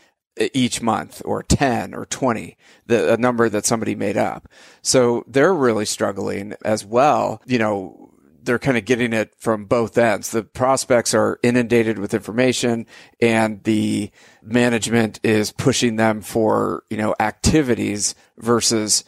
each 0.54 0.80
month 0.80 1.22
or 1.24 1.42
10 1.42 1.94
or 1.94 2.06
20, 2.06 2.56
the 2.86 3.14
a 3.14 3.16
number 3.16 3.48
that 3.48 3.66
somebody 3.66 3.94
made 3.94 4.16
up. 4.16 4.48
So 4.82 5.24
they're 5.26 5.54
really 5.54 5.84
struggling 5.84 6.54
as 6.64 6.84
well. 6.84 7.42
You 7.46 7.58
know, 7.58 8.07
they're 8.48 8.58
kind 8.58 8.78
of 8.78 8.86
getting 8.86 9.12
it 9.12 9.34
from 9.36 9.66
both 9.66 9.98
ends. 9.98 10.30
The 10.30 10.42
prospects 10.42 11.12
are 11.12 11.38
inundated 11.42 11.98
with 11.98 12.14
information 12.14 12.86
and 13.20 13.62
the 13.64 14.10
management 14.42 15.20
is 15.22 15.52
pushing 15.52 15.96
them 15.96 16.22
for, 16.22 16.82
you 16.88 16.96
know, 16.96 17.14
activities 17.20 18.14
versus, 18.38 19.04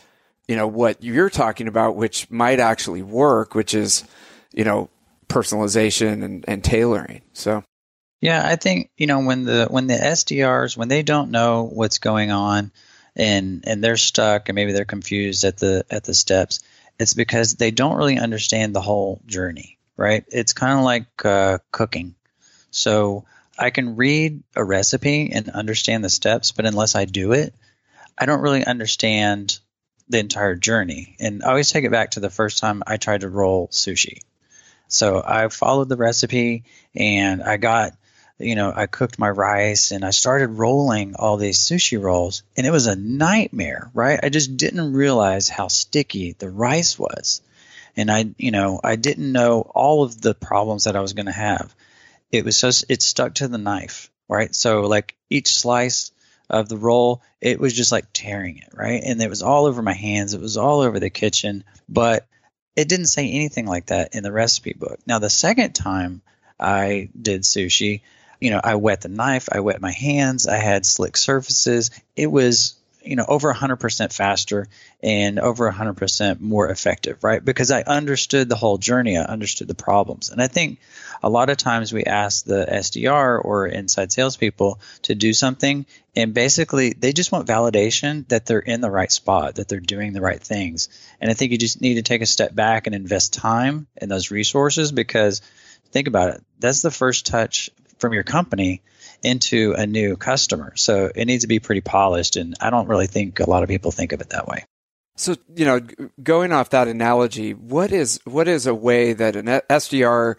you 0.46 0.57
know, 0.57 0.66
what 0.66 1.03
you're 1.03 1.31
talking 1.31 1.68
about, 1.68 1.96
which 1.96 2.31
might 2.31 2.61
actually 2.61 3.00
work, 3.00 3.55
which 3.55 3.72
is, 3.72 4.05
you 4.53 4.62
know, 4.62 4.90
personalization 5.29 6.22
and, 6.22 6.44
and 6.46 6.62
tailoring. 6.62 7.22
So. 7.33 7.64
Yeah, 8.20 8.46
I 8.46 8.57
think, 8.57 8.90
you 8.98 9.07
know, 9.07 9.20
when 9.20 9.44
the, 9.44 9.68
when 9.70 9.87
the 9.87 9.94
SDRs, 9.94 10.76
when 10.76 10.88
they 10.88 11.03
don't 11.03 11.31
know 11.31 11.62
what's 11.62 11.96
going 11.96 12.31
on 12.31 12.72
and, 13.16 13.64
and 13.66 13.83
they're 13.83 13.96
stuck 13.96 14.50
and 14.50 14.55
maybe 14.55 14.72
they're 14.72 14.85
confused 14.85 15.44
at 15.44 15.57
the, 15.57 15.87
at 15.90 16.05
the 16.05 16.12
steps, 16.12 16.61
it's 17.01 17.15
because 17.15 17.55
they 17.55 17.71
don't 17.71 17.97
really 17.97 18.19
understand 18.19 18.75
the 18.75 18.81
whole 18.83 19.23
journey, 19.27 19.79
right? 19.97 20.23
It's 20.29 20.53
kind 20.53 20.79
of 20.79 20.85
like 20.85 21.25
uh, 21.25 21.59
cooking. 21.73 22.15
So 22.71 23.25
I 23.59 23.71
can 23.71 23.97
read 23.97 24.43
a 24.55 24.63
recipe 24.63 25.33
and 25.33 25.49
understand 25.49 26.05
the 26.05 26.11
steps, 26.11 26.53
but 26.53 26.67
unless 26.67 26.95
I 26.95 27.07
do 27.07 27.33
it, 27.33 27.55
I 28.19 28.27
don't 28.27 28.43
really 28.43 28.65
understand 28.65 29.59
the 30.11 30.19
entire 30.19 30.57
journey. 30.57 31.17
And 31.19 31.43
I 31.43 31.49
always 31.49 31.71
take 31.71 31.85
it 31.85 31.91
back 31.91 32.13
to 32.13 32.21
the 32.21 32.29
first 32.29 32.59
time 32.59 32.83
I 32.87 32.99
tried 32.99 33.23
to 33.23 33.31
roll 33.31 33.69
sushi. 33.69 34.21
So 34.89 35.23
I 35.25 35.49
followed 35.49 35.89
the 35.89 35.97
recipe 35.97 36.65
and 36.95 37.43
I 37.43 37.57
got 37.57 37.95
you 38.40 38.55
know, 38.55 38.72
I 38.74 38.87
cooked 38.87 39.18
my 39.18 39.29
rice 39.29 39.90
and 39.90 40.05
I 40.05 40.11
started 40.11 40.48
rolling 40.48 41.14
all 41.16 41.37
these 41.37 41.59
sushi 41.59 42.00
rolls 42.00 42.42
and 42.57 42.66
it 42.66 42.70
was 42.70 42.87
a 42.87 42.96
nightmare, 42.96 43.90
right? 43.94 44.18
I 44.22 44.29
just 44.29 44.57
didn't 44.57 44.92
realize 44.92 45.48
how 45.48 45.68
sticky 45.68 46.33
the 46.33 46.50
rice 46.50 46.98
was. 46.98 47.42
And 47.96 48.11
I, 48.11 48.26
you 48.38 48.50
know, 48.50 48.81
I 48.83 48.96
didn't 48.96 49.33
know 49.33 49.61
all 49.61 50.05
of 50.05 50.20
the 50.20 50.35
problems 50.35 50.85
that 50.85 50.96
I 50.96 51.00
was 51.00 51.12
going 51.12 51.26
to 51.26 51.33
have. 51.33 51.74
It 52.31 52.44
was 52.44 52.61
just, 52.61 52.85
it 52.88 53.03
stuck 53.03 53.35
to 53.35 53.48
the 53.48 53.59
knife, 53.59 54.11
right? 54.29 54.55
So 54.55 54.83
like 54.83 55.16
each 55.29 55.55
slice 55.55 56.12
of 56.48 56.68
the 56.68 56.76
roll, 56.76 57.22
it 57.40 57.61
was 57.61 57.74
just 57.74 57.92
like 57.92 58.07
tearing 58.12 58.59
it, 58.59 58.70
right? 58.74 59.03
And 59.05 59.20
it 59.20 59.29
was 59.29 59.42
all 59.42 59.66
over 59.66 59.83
my 59.83 59.92
hands. 59.92 60.35
It 60.35 60.40
was 60.40 60.57
all 60.57 60.81
over 60.81 60.98
the 60.98 61.11
kitchen, 61.11 61.64
but 61.88 62.26
it 62.76 62.88
didn't 62.88 63.07
say 63.07 63.29
anything 63.29 63.66
like 63.66 63.87
that 63.87 64.14
in 64.14 64.22
the 64.22 64.33
recipe 64.33 64.72
book. 64.72 65.00
Now, 65.07 65.18
the 65.18 65.31
second 65.31 65.74
time 65.74 66.22
I 66.59 67.09
did 67.20 67.42
sushi, 67.42 68.03
you 68.40 68.50
know, 68.50 68.61
I 68.62 68.74
wet 68.76 69.03
the 69.03 69.09
knife, 69.09 69.48
I 69.53 69.61
wet 69.61 69.81
my 69.81 69.92
hands, 69.92 70.46
I 70.46 70.57
had 70.57 70.87
slick 70.87 71.16
surfaces. 71.16 71.90
It 72.16 72.26
was, 72.26 72.74
you 73.03 73.16
know, 73.16 73.24
over 73.29 73.53
100% 73.53 74.12
faster 74.12 74.66
and 75.03 75.38
over 75.38 75.70
100% 75.70 76.40
more 76.40 76.68
effective, 76.68 77.22
right? 77.22 77.44
Because 77.44 77.70
I 77.70 77.83
understood 77.83 78.48
the 78.48 78.57
whole 78.57 78.79
journey, 78.79 79.18
I 79.18 79.24
understood 79.24 79.68
the 79.68 79.74
problems. 79.74 80.31
And 80.31 80.42
I 80.42 80.48
think 80.48 80.79
a 81.22 81.29
lot 81.29 81.50
of 81.50 81.59
times 81.59 81.92
we 81.92 82.05
ask 82.05 82.44
the 82.44 82.66
SDR 82.66 83.44
or 83.44 83.66
inside 83.66 84.11
salespeople 84.11 84.81
to 85.03 85.14
do 85.14 85.35
something, 85.35 85.85
and 86.16 86.33
basically 86.33 86.94
they 86.94 87.12
just 87.12 87.33
want 87.33 87.46
validation 87.46 88.26
that 88.29 88.46
they're 88.46 88.59
in 88.59 88.81
the 88.81 88.90
right 88.90 89.12
spot, 89.12 89.57
that 89.57 89.68
they're 89.68 89.81
doing 89.81 90.14
the 90.14 90.22
right 90.22 90.40
things. 90.42 90.88
And 91.20 91.31
I 91.31 91.35
think 91.35 91.53
you 91.53 91.59
just 91.59 91.81
need 91.81 91.94
to 91.94 92.03
take 92.03 92.22
a 92.22 92.26
step 92.26 92.55
back 92.55 92.87
and 92.87 92.96
invest 92.96 93.35
time 93.35 93.87
in 93.96 94.09
those 94.09 94.31
resources 94.31 94.92
because 94.92 95.42
think 95.92 96.09
about 96.09 96.31
it, 96.31 96.42
that's 96.59 96.83
the 96.83 96.90
first 96.90 97.26
touch 97.26 97.70
from 98.01 98.13
your 98.13 98.23
company 98.23 98.83
into 99.23 99.75
a 99.77 99.87
new 99.87 100.17
customer. 100.17 100.73
So 100.77 101.11
it 101.15 101.27
needs 101.27 101.45
to 101.45 101.49
be 101.49 101.59
pretty 101.59 101.83
polished. 101.83 102.37
And 102.37 102.55
I 102.61 102.71
don't 102.71 102.89
really 102.89 103.07
think 103.07 103.41
a 103.41 103.49
lot 103.49 103.63
of 103.63 103.69
people 103.69 103.91
think 103.91 104.13
of 104.13 104.21
it 104.21 104.31
that 104.31 104.49
way. 104.49 104.65
So 105.17 105.37
you 105.55 105.67
know, 105.67 105.81
going 106.23 106.51
off 106.51 106.71
that 106.71 106.89
analogy, 106.89 107.53
what 107.53 107.93
is 107.93 108.21
what 108.25 108.49
is 108.49 108.67
a 108.67 108.75
way 108.75 109.13
that 109.13 109.37
an 109.37 109.47
SDR, 109.47 110.37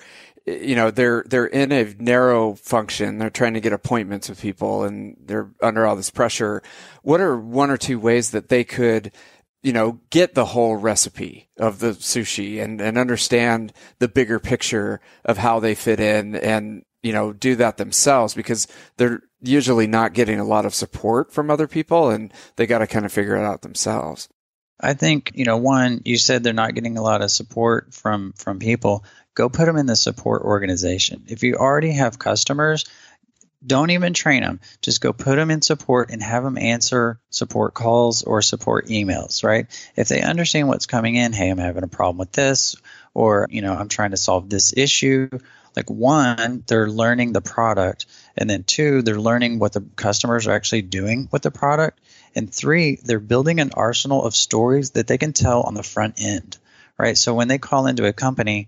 you 0.48 0.76
know, 0.76 0.90
they're 0.90 1.24
they're 1.28 1.46
in 1.46 1.72
a 1.72 1.94
narrow 2.00 2.56
function, 2.56 3.20
they're 3.20 3.30
trying 3.30 3.54
to 3.54 3.60
get 3.60 3.74
appointments 3.74 4.28
with 4.28 4.42
people, 4.42 4.84
and 4.84 5.18
they're 5.24 5.52
under 5.62 5.86
all 5.86 5.96
this 5.96 6.10
pressure. 6.10 6.64
What 7.04 7.22
are 7.22 7.38
one 7.38 7.70
or 7.70 7.78
two 7.78 8.00
ways 8.00 8.32
that 8.32 8.50
they 8.50 8.64
could 8.64 9.12
you 9.64 9.74
know, 9.74 10.00
get 10.10 10.34
the 10.34 10.46
whole 10.46 10.76
recipe 10.76 11.48
of 11.58 11.80
the 11.80 11.92
sushi 11.92 12.64
and, 12.64 12.82
and 12.82 12.98
understand 12.98 13.72
the 14.00 14.08
bigger 14.08 14.40
picture 14.40 15.00
of 15.24 15.38
how 15.38 15.60
they 15.60 15.76
fit 15.76 16.00
in 16.00 16.36
and 16.36 16.84
you 17.04 17.14
know, 17.14 17.34
do 17.34 17.56
that 17.56 17.78
themselves 17.78 18.34
because 18.34 18.68
they're 18.98 19.22
usually 19.42 19.88
not 19.88 20.14
getting 20.14 20.40
a 20.40 20.46
lot 20.46 20.66
of 20.66 20.76
support 20.76 21.32
from 21.32 21.50
other 21.50 21.68
people 21.68 22.10
and 22.10 22.34
they 22.56 22.68
got 22.68 22.80
to 22.80 22.88
kind 22.88 23.06
of 23.06 23.12
figure 23.12 23.36
it 23.36 23.44
out 23.44 23.62
themselves. 23.62 24.30
I 24.80 24.94
think, 24.94 25.32
you 25.36 25.46
know, 25.46 25.58
one, 25.58 26.02
you 26.06 26.18
said 26.18 26.44
they're 26.44 26.54
not 26.54 26.74
getting 26.74 26.98
a 26.98 27.04
lot 27.04 27.22
of 27.22 27.30
support 27.32 27.94
from 27.94 28.34
from 28.34 28.60
people. 28.60 29.06
Go 29.36 29.48
put 29.48 29.66
them 29.66 29.78
in 29.78 29.86
the 29.86 29.96
support 29.96 30.42
organization. 30.42 31.26
If 31.28 31.44
you 31.44 31.56
already 31.56 31.92
have 31.92 32.20
customers, 32.20 32.86
don't 33.66 33.92
even 33.92 34.14
train 34.14 34.42
them. 34.42 34.60
Just 34.82 35.02
go 35.02 35.14
put 35.14 35.36
them 35.36 35.52
in 35.52 35.62
support 35.62 36.10
and 36.10 36.22
have 36.22 36.44
them 36.44 36.58
answer 36.58 37.20
support 37.30 37.76
calls 37.76 38.24
or 38.24 38.42
support 38.42 38.88
emails, 38.88 39.44
right? 39.44 39.68
If 39.96 40.08
they 40.08 40.22
understand 40.22 40.68
what's 40.68 40.88
coming 40.88 41.16
in, 41.16 41.32
hey, 41.32 41.50
I'm 41.50 41.60
having 41.60 41.84
a 41.84 41.88
problem 41.88 42.18
with 42.18 42.32
this, 42.32 42.76
or, 43.14 43.48
you 43.50 43.62
know, 43.62 43.74
I'm 43.74 43.90
trying 43.90 44.12
to 44.12 44.18
solve 44.18 44.50
this 44.50 44.74
issue, 44.76 45.30
like 45.76 45.90
one, 45.90 46.64
they're 46.68 46.90
learning 46.90 47.34
the 47.34 47.42
product, 47.42 48.06
and 48.38 48.50
then 48.50 48.64
two, 48.64 49.02
they're 49.02 49.20
learning 49.20 49.60
what 49.60 49.74
the 49.74 49.82
customers 49.96 50.48
are 50.48 50.54
actually 50.54 50.84
doing 50.84 51.30
with 51.32 51.42
the 51.42 51.52
product, 51.52 52.00
and 52.36 52.54
three, 52.54 53.00
they're 53.04 53.20
building 53.20 53.60
an 53.60 53.72
arsenal 53.74 54.26
of 54.26 54.36
stories 54.36 54.92
that 54.92 55.08
they 55.08 55.18
can 55.18 55.34
tell 55.34 55.62
on 55.62 55.74
the 55.74 55.84
front 55.84 56.22
end, 56.22 56.58
right? 56.98 57.18
So 57.18 57.34
when 57.34 57.48
they 57.48 57.58
call 57.58 57.88
into 57.88 58.06
a 58.06 58.14
company 58.14 58.68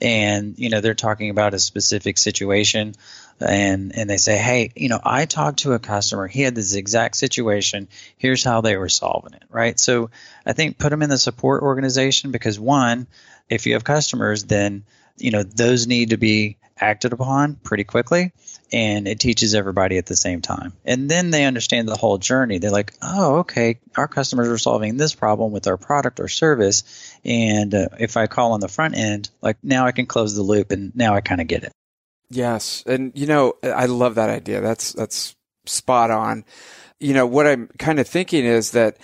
and 0.00 0.58
you 0.58 0.70
know 0.70 0.80
they're 0.80 0.94
talking 0.94 1.30
about 1.30 1.54
a 1.54 1.58
specific 1.58 2.18
situation 2.18 2.94
and 3.40 3.96
and 3.96 4.08
they 4.08 4.16
say 4.16 4.36
hey 4.36 4.70
you 4.74 4.88
know 4.88 5.00
i 5.04 5.24
talked 5.24 5.60
to 5.60 5.72
a 5.72 5.78
customer. 5.78 6.26
He 6.26 6.42
had 6.42 6.54
this 6.54 6.74
exact 6.74 7.16
situation. 7.16 7.88
Here's 8.16 8.44
how 8.44 8.60
they 8.60 8.76
were 8.76 8.88
solving 8.88 9.34
it 9.34 9.44
right? 9.50 9.78
So 9.78 10.10
i 10.46 10.52
think 10.52 10.78
put 10.78 10.90
them 10.90 11.02
in 11.02 11.10
the 11.10 11.18
support 11.18 11.62
organization 11.62 12.30
because 12.30 12.58
one 12.58 13.06
if 13.48 13.66
you 13.66 13.74
have 13.74 13.84
customers 13.84 14.44
then 14.44 14.84
you 15.16 15.30
know, 15.30 15.42
those 15.42 15.86
need 15.86 16.10
to 16.10 16.16
be 16.16 16.58
acted 16.78 17.12
upon 17.12 17.54
pretty 17.54 17.84
quickly 17.84 18.32
and 18.72 19.06
it 19.06 19.20
teaches 19.20 19.54
everybody 19.54 19.98
at 19.98 20.06
the 20.06 20.16
same 20.16 20.40
time. 20.40 20.72
And 20.84 21.08
then 21.08 21.30
they 21.30 21.44
understand 21.44 21.88
the 21.88 21.96
whole 21.96 22.18
journey. 22.18 22.58
They're 22.58 22.70
like, 22.70 22.94
oh, 23.02 23.36
okay, 23.36 23.78
our 23.96 24.08
customers 24.08 24.48
are 24.48 24.58
solving 24.58 24.96
this 24.96 25.14
problem 25.14 25.52
with 25.52 25.68
our 25.68 25.76
product 25.76 26.18
or 26.18 26.28
service. 26.28 27.16
And 27.24 27.74
uh, 27.74 27.88
if 28.00 28.16
I 28.16 28.26
call 28.26 28.52
on 28.52 28.60
the 28.60 28.68
front 28.68 28.96
end, 28.96 29.30
like 29.40 29.58
now 29.62 29.86
I 29.86 29.92
can 29.92 30.06
close 30.06 30.34
the 30.34 30.42
loop 30.42 30.72
and 30.72 30.94
now 30.96 31.14
I 31.14 31.20
kind 31.20 31.40
of 31.40 31.46
get 31.46 31.64
it. 31.64 31.72
Yes. 32.30 32.82
And, 32.86 33.12
you 33.14 33.26
know, 33.26 33.54
I 33.62 33.86
love 33.86 34.16
that 34.16 34.30
idea. 34.30 34.60
That's, 34.60 34.92
that's 34.92 35.36
spot 35.66 36.10
on. 36.10 36.44
You 36.98 37.14
know, 37.14 37.26
what 37.26 37.46
I'm 37.46 37.68
kind 37.78 38.00
of 38.00 38.08
thinking 38.08 38.44
is 38.44 38.72
that 38.72 38.96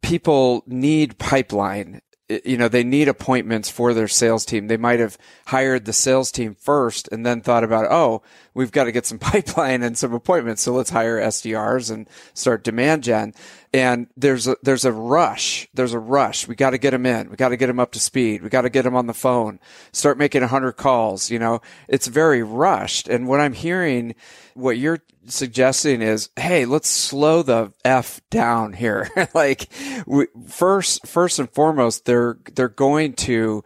people 0.00 0.62
need 0.66 1.18
pipeline 1.18 2.00
you 2.28 2.58
know, 2.58 2.68
they 2.68 2.84
need 2.84 3.08
appointments 3.08 3.70
for 3.70 3.94
their 3.94 4.08
sales 4.08 4.44
team. 4.44 4.66
They 4.66 4.76
might 4.76 5.00
have 5.00 5.16
hired 5.46 5.86
the 5.86 5.92
sales 5.94 6.30
team 6.30 6.54
first 6.54 7.08
and 7.10 7.24
then 7.24 7.40
thought 7.40 7.64
about, 7.64 7.90
oh, 7.90 8.22
we've 8.52 8.72
got 8.72 8.84
to 8.84 8.92
get 8.92 9.06
some 9.06 9.18
pipeline 9.18 9.82
and 9.82 9.96
some 9.96 10.12
appointments. 10.12 10.62
So 10.62 10.72
let's 10.72 10.90
hire 10.90 11.18
SDRs 11.18 11.90
and 11.90 12.08
start 12.34 12.64
demand 12.64 13.04
gen. 13.04 13.34
And 13.72 14.06
there's 14.16 14.46
a, 14.46 14.56
there's 14.62 14.84
a 14.84 14.92
rush. 14.92 15.68
There's 15.74 15.92
a 15.92 15.98
rush. 15.98 16.48
We 16.48 16.54
got 16.54 16.70
to 16.70 16.78
get 16.78 16.92
them 16.92 17.04
in. 17.04 17.28
We 17.28 17.36
got 17.36 17.50
to 17.50 17.56
get 17.56 17.66
them 17.66 17.80
up 17.80 17.92
to 17.92 18.00
speed. 18.00 18.42
We 18.42 18.48
got 18.48 18.62
to 18.62 18.70
get 18.70 18.82
them 18.82 18.96
on 18.96 19.06
the 19.06 19.14
phone. 19.14 19.60
Start 19.92 20.16
making 20.16 20.42
a 20.42 20.48
hundred 20.48 20.72
calls. 20.72 21.30
You 21.30 21.38
know, 21.38 21.60
it's 21.88 22.06
very 22.06 22.42
rushed. 22.42 23.08
And 23.08 23.28
what 23.28 23.40
I'm 23.40 23.52
hearing, 23.52 24.14
what 24.54 24.78
you're 24.78 25.02
suggesting 25.26 26.00
is, 26.00 26.30
hey, 26.36 26.64
let's 26.64 26.88
slow 26.88 27.42
the 27.42 27.72
f 27.84 28.20
down 28.30 28.72
here. 28.72 29.10
like, 29.34 29.70
we, 30.06 30.26
first, 30.48 31.06
first 31.06 31.38
and 31.38 31.50
foremost, 31.50 32.06
they're 32.06 32.38
they're 32.54 32.68
going 32.68 33.12
to 33.14 33.64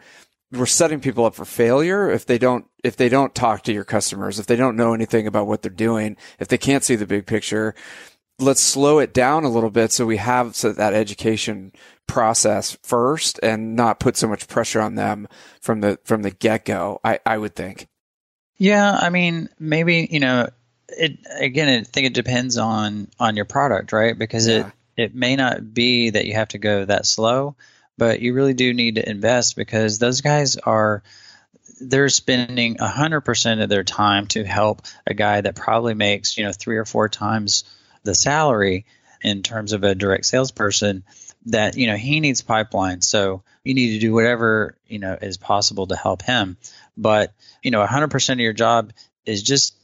we're 0.52 0.66
setting 0.66 1.00
people 1.00 1.24
up 1.24 1.34
for 1.34 1.44
failure 1.44 2.10
if 2.10 2.26
they 2.26 2.38
don't 2.38 2.66
if 2.84 2.96
they 2.96 3.08
don't 3.08 3.34
talk 3.34 3.62
to 3.62 3.72
your 3.72 3.84
customers, 3.84 4.38
if 4.38 4.46
they 4.46 4.56
don't 4.56 4.76
know 4.76 4.92
anything 4.92 5.26
about 5.26 5.46
what 5.46 5.62
they're 5.62 5.70
doing, 5.70 6.16
if 6.38 6.48
they 6.48 6.58
can't 6.58 6.84
see 6.84 6.96
the 6.96 7.06
big 7.06 7.26
picture. 7.26 7.74
Let's 8.42 8.60
slow 8.60 8.98
it 8.98 9.14
down 9.14 9.44
a 9.44 9.48
little 9.48 9.70
bit 9.70 9.92
so 9.92 10.04
we 10.04 10.16
have 10.16 10.56
so 10.56 10.72
that 10.72 10.94
education 10.94 11.72
process 12.06 12.76
first 12.82 13.40
and 13.42 13.74
not 13.76 14.00
put 14.00 14.16
so 14.16 14.28
much 14.28 14.48
pressure 14.48 14.80
on 14.80 14.96
them 14.96 15.28
from 15.60 15.80
the 15.80 15.98
from 16.04 16.22
the 16.22 16.30
get 16.30 16.64
go. 16.64 17.00
I, 17.04 17.20
I 17.24 17.38
would 17.38 17.54
think. 17.54 17.88
Yeah, 18.56 18.92
I 18.92 19.10
mean, 19.10 19.48
maybe 19.58 20.08
you 20.10 20.20
know, 20.20 20.48
it 20.88 21.18
again. 21.38 21.68
I 21.68 21.82
think 21.84 22.06
it 22.06 22.14
depends 22.14 22.58
on 22.58 23.08
on 23.18 23.36
your 23.36 23.44
product, 23.44 23.92
right? 23.92 24.18
Because 24.18 24.46
yeah. 24.46 24.66
it 24.96 25.04
it 25.04 25.14
may 25.14 25.36
not 25.36 25.72
be 25.72 26.10
that 26.10 26.26
you 26.26 26.34
have 26.34 26.48
to 26.48 26.58
go 26.58 26.84
that 26.84 27.06
slow, 27.06 27.56
but 27.96 28.20
you 28.20 28.34
really 28.34 28.54
do 28.54 28.74
need 28.74 28.96
to 28.96 29.08
invest 29.08 29.56
because 29.56 29.98
those 29.98 30.20
guys 30.20 30.56
are 30.56 31.02
they're 31.80 32.08
spending 32.08 32.76
100% 32.76 33.62
of 33.62 33.68
their 33.68 33.84
time 33.84 34.26
to 34.28 34.44
help 34.44 34.82
a 35.06 35.14
guy 35.14 35.40
that 35.40 35.56
probably 35.56 35.94
makes 35.94 36.36
you 36.36 36.44
know 36.44 36.52
three 36.52 36.76
or 36.76 36.84
four 36.84 37.08
times 37.08 37.64
the 38.04 38.14
salary 38.14 38.84
in 39.22 39.42
terms 39.42 39.72
of 39.72 39.84
a 39.84 39.94
direct 39.94 40.26
salesperson 40.26 41.04
that 41.46 41.76
you 41.76 41.86
know 41.86 41.96
he 41.96 42.20
needs 42.20 42.42
pipeline 42.42 43.00
so 43.00 43.42
you 43.64 43.74
need 43.74 43.94
to 43.94 43.98
do 43.98 44.12
whatever 44.12 44.76
you 44.86 44.98
know 44.98 45.16
is 45.20 45.36
possible 45.36 45.86
to 45.86 45.96
help 45.96 46.22
him 46.22 46.56
but 46.96 47.32
you 47.62 47.70
know 47.70 47.84
100% 47.84 48.32
of 48.32 48.38
your 48.38 48.52
job 48.52 48.92
is 49.26 49.42
just 49.42 49.74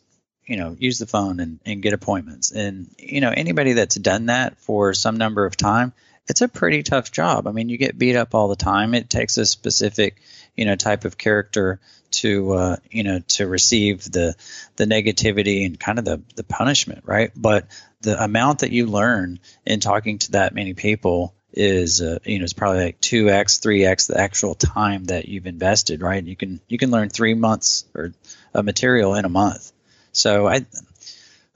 you 0.46 0.56
know 0.56 0.76
use 0.78 0.98
the 0.98 1.06
phone 1.06 1.40
and, 1.40 1.58
and 1.66 1.82
get 1.82 1.92
appointments 1.92 2.52
and 2.52 2.88
you 2.98 3.20
know 3.20 3.32
anybody 3.34 3.72
that's 3.72 3.96
done 3.96 4.26
that 4.26 4.58
for 4.58 4.94
some 4.94 5.16
number 5.16 5.44
of 5.44 5.56
time 5.56 5.92
it's 6.28 6.42
a 6.42 6.48
pretty 6.48 6.82
tough 6.82 7.10
job. 7.10 7.46
I 7.46 7.52
mean, 7.52 7.68
you 7.68 7.78
get 7.78 7.98
beat 7.98 8.14
up 8.14 8.34
all 8.34 8.48
the 8.48 8.56
time. 8.56 8.94
It 8.94 9.08
takes 9.08 9.38
a 9.38 9.46
specific, 9.46 10.20
you 10.54 10.66
know, 10.66 10.76
type 10.76 11.04
of 11.06 11.16
character 11.16 11.80
to, 12.10 12.52
uh, 12.52 12.76
you 12.90 13.02
know, 13.02 13.20
to 13.28 13.46
receive 13.46 14.04
the 14.04 14.36
the 14.76 14.84
negativity 14.84 15.64
and 15.64 15.80
kind 15.80 15.98
of 15.98 16.04
the 16.04 16.20
the 16.36 16.44
punishment, 16.44 17.04
right? 17.06 17.30
But 17.34 17.66
the 18.02 18.22
amount 18.22 18.60
that 18.60 18.70
you 18.70 18.86
learn 18.86 19.40
in 19.66 19.80
talking 19.80 20.18
to 20.18 20.32
that 20.32 20.54
many 20.54 20.74
people 20.74 21.34
is, 21.52 22.00
uh, 22.00 22.18
you 22.24 22.38
know, 22.38 22.44
it's 22.44 22.52
probably 22.52 22.84
like 22.84 23.00
two 23.00 23.30
x, 23.30 23.58
three 23.58 23.84
x 23.84 24.06
the 24.06 24.20
actual 24.20 24.54
time 24.54 25.04
that 25.06 25.28
you've 25.28 25.46
invested, 25.46 26.02
right? 26.02 26.22
You 26.22 26.36
can 26.36 26.60
you 26.68 26.78
can 26.78 26.90
learn 26.90 27.08
three 27.08 27.34
months 27.34 27.84
or 27.94 28.12
a 28.54 28.62
material 28.62 29.14
in 29.14 29.24
a 29.24 29.30
month. 29.30 29.72
So 30.12 30.46
I, 30.46 30.66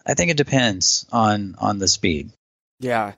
I 0.07 0.15
think 0.15 0.31
it 0.31 0.37
depends 0.37 1.07
on 1.13 1.55
on 1.59 1.79
the 1.79 1.89
speed. 1.89 2.33
Yeah, 2.81 3.13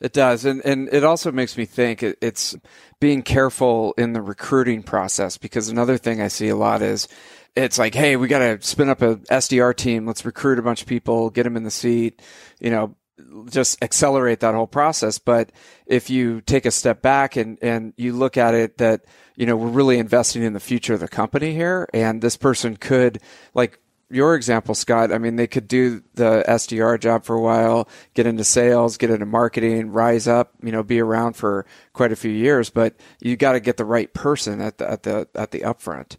It 0.00 0.12
does, 0.12 0.44
and 0.44 0.64
and 0.64 0.88
it 0.92 1.02
also 1.02 1.32
makes 1.32 1.56
me 1.56 1.64
think 1.64 2.02
it, 2.02 2.18
it's 2.20 2.54
being 3.00 3.22
careful 3.22 3.94
in 3.98 4.12
the 4.12 4.22
recruiting 4.22 4.82
process 4.82 5.38
because 5.38 5.68
another 5.68 5.98
thing 5.98 6.20
I 6.20 6.28
see 6.28 6.48
a 6.48 6.56
lot 6.56 6.82
is 6.82 7.08
it's 7.56 7.78
like, 7.78 7.94
hey, 7.94 8.16
we 8.16 8.28
got 8.28 8.38
to 8.38 8.66
spin 8.66 8.88
up 8.88 9.02
a 9.02 9.16
SDR 9.16 9.74
team. 9.74 10.06
Let's 10.06 10.24
recruit 10.24 10.58
a 10.58 10.62
bunch 10.62 10.82
of 10.82 10.88
people, 10.88 11.30
get 11.30 11.44
them 11.44 11.56
in 11.56 11.64
the 11.64 11.70
seat, 11.70 12.22
you 12.60 12.70
know, 12.70 12.96
just 13.50 13.82
accelerate 13.82 14.40
that 14.40 14.54
whole 14.54 14.66
process. 14.66 15.18
But 15.18 15.50
if 15.86 16.10
you 16.10 16.40
take 16.40 16.66
a 16.66 16.70
step 16.70 17.02
back 17.02 17.36
and, 17.36 17.58
and 17.62 17.92
you 17.96 18.12
look 18.12 18.36
at 18.36 18.54
it 18.54 18.78
that, 18.78 19.04
you 19.36 19.46
know, 19.46 19.56
we're 19.56 19.68
really 19.68 19.98
investing 19.98 20.42
in 20.42 20.52
the 20.52 20.60
future 20.60 20.94
of 20.94 21.00
the 21.00 21.08
company 21.08 21.52
here. 21.52 21.88
And 21.92 22.22
this 22.22 22.36
person 22.36 22.76
could 22.76 23.20
like 23.54 23.80
your 24.10 24.34
example, 24.34 24.74
Scott, 24.74 25.12
I 25.12 25.18
mean, 25.18 25.36
they 25.36 25.46
could 25.46 25.68
do 25.68 26.02
the 26.14 26.42
SDR 26.48 26.98
job 26.98 27.24
for 27.24 27.36
a 27.36 27.40
while, 27.40 27.88
get 28.14 28.26
into 28.26 28.44
sales, 28.44 28.96
get 28.96 29.10
into 29.10 29.26
marketing, 29.26 29.90
rise 29.90 30.26
up, 30.26 30.54
you 30.62 30.72
know, 30.72 30.82
be 30.82 31.00
around 31.00 31.34
for 31.34 31.66
quite 31.92 32.12
a 32.12 32.16
few 32.16 32.30
years, 32.30 32.70
but 32.70 32.94
you 33.20 33.36
got 33.36 33.52
to 33.52 33.60
get 33.60 33.76
the 33.76 33.84
right 33.84 34.12
person 34.14 34.60
at 34.60 34.78
the, 34.78 34.90
at 34.90 35.02
the, 35.02 35.28
at 35.34 35.50
the 35.50 35.60
upfront. 35.60 36.16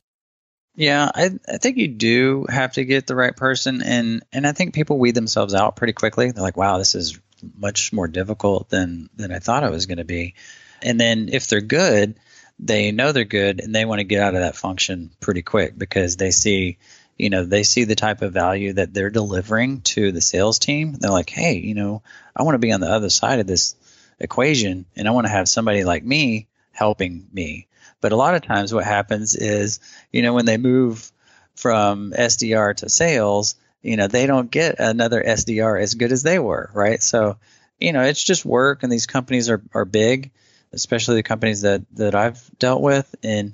Yeah, 0.75 1.12
I, 1.13 1.32
I 1.47 1.58
think 1.58 1.77
you 1.77 1.88
do 1.89 2.45
have 2.49 2.73
to 2.73 2.86
get 2.86 3.05
the 3.05 3.15
right 3.15 3.36
person, 3.36 3.82
and 3.82 4.23
and 4.32 4.47
I 4.47 4.53
think 4.53 4.73
people 4.73 4.97
weed 4.97 5.15
themselves 5.15 5.53
out 5.53 5.75
pretty 5.75 5.93
quickly. 5.93 6.32
They're 6.32 6.43
like, 6.43 6.58
"Wow, 6.58 6.77
this 6.77 6.95
is 6.95 7.19
much 7.58 7.91
more 7.91 8.08
difficult 8.08 8.69
than 8.69 9.10
than 9.15 9.32
I 9.34 9.39
thought 9.39 9.63
it 9.63 9.71
was 9.71 9.88
going 9.88 9.97
to 9.97 10.05
be." 10.05 10.36
And 10.82 10.99
then 10.99 11.29
if 11.32 11.47
they're 11.47 11.60
good, 11.62 12.15
they 12.60 12.91
know 12.91 13.12
they're 13.12 13.25
good, 13.25 13.60
and 13.60 13.75
they 13.75 13.84
want 13.86 13.99
to 13.99 14.05
get 14.05 14.21
out 14.21 14.36
of 14.36 14.41
that 14.41 14.55
function 14.55 15.12
pretty 15.19 15.41
quick 15.41 15.77
because 15.77 16.15
they 16.15 16.32
see 16.32 16.77
you 17.17 17.29
know 17.29 17.43
they 17.43 17.63
see 17.63 17.84
the 17.84 17.95
type 17.95 18.21
of 18.21 18.34
value 18.34 18.73
that 18.73 18.93
they're 18.93 19.10
delivering 19.10 19.82
to 19.82 20.12
the 20.12 20.21
sales 20.21 20.58
team 20.58 20.93
they're 20.93 21.12
like 21.12 21.29
hey 21.29 21.58
you 21.58 21.75
know 21.75 22.01
i 22.36 22.43
want 22.43 22.55
to 22.55 22.60
be 22.60 22.71
on 22.71 22.79
the 22.79 22.89
other 22.89 23.10
side 23.10 23.39
of 23.39 23.45
this 23.45 23.75
equation 24.19 24.86
and 24.95 25.08
i 25.08 25.12
want 25.12 25.27
to 25.27 25.32
have 25.32 25.49
somebody 25.49 25.84
like 25.84 26.03
me 26.03 26.47
helping 26.71 27.27
me 27.34 27.67
but 28.01 28.12
a 28.12 28.15
lot 28.15 28.35
of 28.35 28.41
times 28.41 28.73
what 28.73 28.83
happens 28.83 29.35
is 29.35 29.79
you 30.12 30.21
know 30.21 30.33
when 30.33 30.45
they 30.45 30.57
move 30.57 31.12
from 31.55 32.12
sdr 32.12 32.75
to 32.75 32.89
sales 32.89 33.55
you 33.81 33.97
know 33.97 34.07
they 34.07 34.25
don't 34.25 34.51
get 34.51 34.79
another 34.79 35.23
sdr 35.23 35.81
as 35.81 35.95
good 35.95 36.12
as 36.12 36.23
they 36.23 36.39
were 36.39 36.69
right 36.73 37.01
so 37.01 37.38
you 37.79 37.93
know 37.93 38.01
it's 38.01 38.23
just 38.23 38.45
work 38.45 38.83
and 38.83 38.91
these 38.91 39.05
companies 39.05 39.49
are, 39.49 39.62
are 39.73 39.85
big 39.85 40.31
especially 40.73 41.15
the 41.15 41.23
companies 41.23 41.62
that 41.62 41.81
that 41.93 42.15
i've 42.15 42.49
dealt 42.59 42.81
with 42.81 43.13
and 43.23 43.53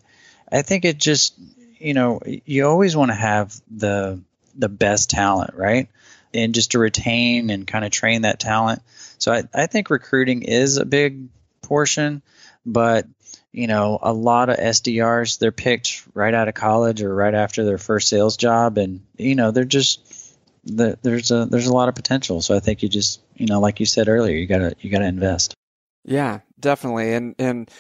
i 0.52 0.62
think 0.62 0.86
it 0.86 0.98
just 0.98 1.34
you 1.80 1.94
know, 1.94 2.20
you 2.26 2.66
always 2.66 2.96
want 2.96 3.12
to 3.12 3.16
have 3.16 3.56
the 3.70 4.22
the 4.56 4.70
best 4.70 5.10
talent, 5.10 5.54
right? 5.54 5.88
And 6.34 6.56
just 6.56 6.72
to 6.72 6.80
retain 6.80 7.50
and 7.50 7.68
kind 7.68 7.86
of 7.86 7.92
train 7.92 8.24
that 8.24 8.40
talent. 8.40 8.82
So 9.18 9.32
I, 9.32 9.44
I 9.54 9.68
think 9.68 9.90
recruiting 9.90 10.42
is 10.44 10.78
a 10.78 10.86
big 10.86 11.28
portion, 11.62 12.22
but 12.66 13.06
you 13.56 13.68
know, 13.68 13.98
a 14.02 14.12
lot 14.12 14.50
of 14.50 14.58
SDRs 14.58 15.40
they're 15.40 15.54
picked 15.54 16.06
right 16.14 16.34
out 16.34 16.50
of 16.50 16.56
college 16.56 17.02
or 17.02 17.16
right 17.16 17.34
after 17.34 17.64
their 17.64 17.78
first 17.78 18.10
sales 18.10 18.36
job, 18.36 18.78
and 18.78 19.02
you 19.18 19.36
know 19.36 19.52
they're 19.52 19.64
just 19.64 20.36
there's 20.66 21.32
a 21.32 21.46
there's 21.46 21.68
a 21.68 21.74
lot 21.74 21.88
of 21.88 21.96
potential. 21.96 22.42
So 22.42 22.54
I 22.54 22.60
think 22.60 22.84
you 22.84 22.90
just 22.90 23.22
you 23.34 23.46
know, 23.46 23.62
like 23.62 23.80
you 23.80 23.86
said 23.86 24.10
earlier, 24.10 24.36
you 24.36 24.46
gotta 24.46 24.76
you 24.82 24.90
gotta 24.90 25.06
invest. 25.06 25.56
Yeah, 26.04 26.42
definitely, 26.60 27.14
and 27.14 27.34
and 27.40 27.72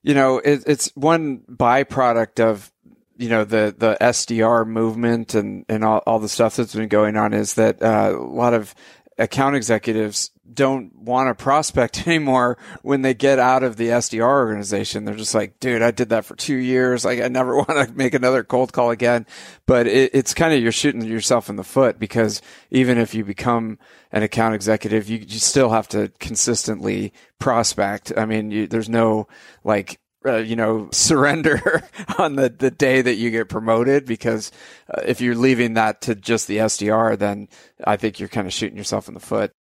you 0.00 0.14
know 0.14 0.38
it, 0.38 0.62
it's 0.64 0.92
one 0.94 1.40
byproduct 1.40 2.38
of 2.38 2.70
you 3.16 3.28
know 3.28 3.42
the 3.42 3.74
the 3.76 3.96
SDR 4.00 4.64
movement 4.64 5.34
and 5.34 5.64
and 5.68 5.84
all, 5.84 6.04
all 6.06 6.20
the 6.20 6.28
stuff 6.28 6.54
that's 6.54 6.76
been 6.76 6.88
going 6.88 7.16
on 7.16 7.34
is 7.34 7.54
that 7.54 7.82
uh, 7.82 8.14
a 8.16 8.22
lot 8.22 8.54
of 8.54 8.76
account 9.18 9.56
executives 9.56 10.30
don't 10.52 10.94
want 10.94 11.28
to 11.28 11.42
prospect 11.42 12.06
anymore 12.06 12.58
when 12.82 13.02
they 13.02 13.14
get 13.14 13.38
out 13.38 13.62
of 13.62 13.76
the 13.76 13.88
SDR 13.88 14.22
organization. 14.22 15.04
They're 15.04 15.14
just 15.14 15.34
like, 15.34 15.58
dude, 15.60 15.82
I 15.82 15.90
did 15.90 16.10
that 16.10 16.24
for 16.24 16.36
two 16.36 16.56
years. 16.56 17.04
Like, 17.04 17.20
I 17.20 17.28
never 17.28 17.56
want 17.56 17.68
to 17.70 17.90
make 17.94 18.14
another 18.14 18.44
cold 18.44 18.72
call 18.72 18.90
again. 18.90 19.26
But 19.66 19.86
it, 19.86 20.10
it's 20.14 20.34
kind 20.34 20.54
of, 20.54 20.62
you're 20.62 20.72
shooting 20.72 21.02
yourself 21.02 21.48
in 21.48 21.56
the 21.56 21.64
foot 21.64 21.98
because 21.98 22.42
even 22.70 22.98
if 22.98 23.14
you 23.14 23.24
become 23.24 23.78
an 24.12 24.22
account 24.22 24.54
executive, 24.54 25.08
you, 25.08 25.18
you 25.18 25.38
still 25.38 25.70
have 25.70 25.88
to 25.88 26.10
consistently 26.18 27.12
prospect. 27.38 28.12
I 28.16 28.26
mean, 28.26 28.50
you, 28.50 28.66
there's 28.66 28.88
no 28.88 29.28
like 29.64 29.98
uh, 30.26 30.36
you 30.36 30.56
know, 30.56 30.88
surrender 30.92 31.82
on 32.18 32.36
the, 32.36 32.48
the 32.48 32.70
day 32.70 33.02
that 33.02 33.14
you 33.14 33.30
get 33.30 33.48
promoted 33.48 34.06
because 34.06 34.50
uh, 34.92 35.02
if 35.04 35.20
you're 35.20 35.34
leaving 35.34 35.74
that 35.74 36.02
to 36.02 36.14
just 36.14 36.48
the 36.48 36.58
SDR, 36.58 37.18
then 37.18 37.48
I 37.84 37.96
think 37.96 38.18
you're 38.18 38.28
kind 38.28 38.46
of 38.46 38.52
shooting 38.52 38.76
yourself 38.76 39.08
in 39.08 39.14
the 39.14 39.20
foot. 39.20 39.52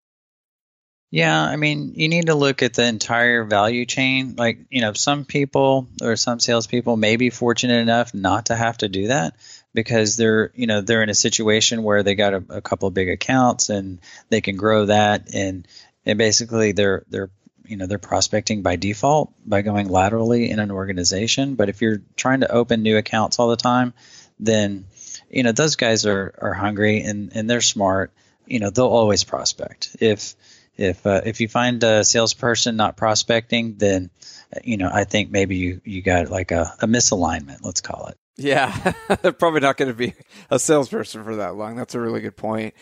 Yeah, 1.10 1.40
I 1.40 1.54
mean, 1.54 1.92
you 1.94 2.08
need 2.08 2.26
to 2.26 2.34
look 2.34 2.64
at 2.64 2.74
the 2.74 2.84
entire 2.84 3.44
value 3.44 3.86
chain. 3.86 4.34
Like, 4.36 4.66
you 4.68 4.80
know, 4.80 4.94
some 4.94 5.24
people 5.24 5.86
or 6.02 6.16
some 6.16 6.40
salespeople 6.40 6.96
may 6.96 7.14
be 7.14 7.30
fortunate 7.30 7.80
enough 7.80 8.12
not 8.12 8.46
to 8.46 8.56
have 8.56 8.78
to 8.78 8.88
do 8.88 9.06
that 9.06 9.34
because 9.72 10.16
they're, 10.16 10.50
you 10.56 10.66
know, 10.66 10.80
they're 10.80 11.04
in 11.04 11.10
a 11.10 11.14
situation 11.14 11.84
where 11.84 12.02
they 12.02 12.16
got 12.16 12.34
a, 12.34 12.44
a 12.48 12.60
couple 12.60 12.88
of 12.88 12.94
big 12.94 13.10
accounts 13.10 13.68
and 13.68 14.00
they 14.28 14.40
can 14.40 14.56
grow 14.56 14.86
that 14.86 15.32
and 15.32 15.68
and 16.04 16.18
basically 16.18 16.72
they're 16.72 17.04
they're 17.08 17.30
you 17.64 17.76
know 17.76 17.86
they're 17.86 17.98
prospecting 17.98 18.62
by 18.62 18.76
default 18.76 19.32
by 19.46 19.62
going 19.62 19.88
laterally 19.88 20.50
in 20.50 20.58
an 20.58 20.70
organization. 20.70 21.54
But 21.54 21.68
if 21.68 21.82
you're 21.82 22.02
trying 22.16 22.40
to 22.40 22.50
open 22.50 22.82
new 22.82 22.96
accounts 22.96 23.38
all 23.38 23.48
the 23.48 23.56
time 23.56 23.94
then 24.38 24.86
you 25.30 25.42
know 25.42 25.52
those 25.52 25.76
guys 25.76 26.06
are 26.06 26.34
are 26.38 26.54
hungry 26.54 27.02
and 27.02 27.32
and 27.34 27.48
they're 27.48 27.60
smart. 27.60 28.12
You 28.46 28.60
know 28.60 28.70
they'll 28.70 28.86
always 28.86 29.24
prospect. 29.24 29.96
If 30.00 30.34
if 30.76 31.06
uh, 31.06 31.22
if 31.24 31.40
you 31.40 31.48
find 31.48 31.82
a 31.82 32.04
salesperson 32.04 32.76
not 32.76 32.96
prospecting 32.96 33.76
then 33.76 34.10
you 34.62 34.76
know 34.76 34.90
i 34.92 35.04
think 35.04 35.30
maybe 35.30 35.56
you 35.56 35.80
you 35.84 36.02
got 36.02 36.30
like 36.30 36.50
a, 36.50 36.74
a 36.80 36.86
misalignment 36.86 37.58
let's 37.62 37.80
call 37.80 38.06
it 38.06 38.16
yeah 38.36 38.92
they're 39.22 39.32
probably 39.32 39.60
not 39.60 39.76
going 39.76 39.90
to 39.90 39.96
be 39.96 40.14
a 40.50 40.58
salesperson 40.58 41.22
for 41.24 41.36
that 41.36 41.54
long 41.54 41.76
that's 41.76 41.94
a 41.94 42.00
really 42.00 42.20
good 42.20 42.36
point 42.36 42.74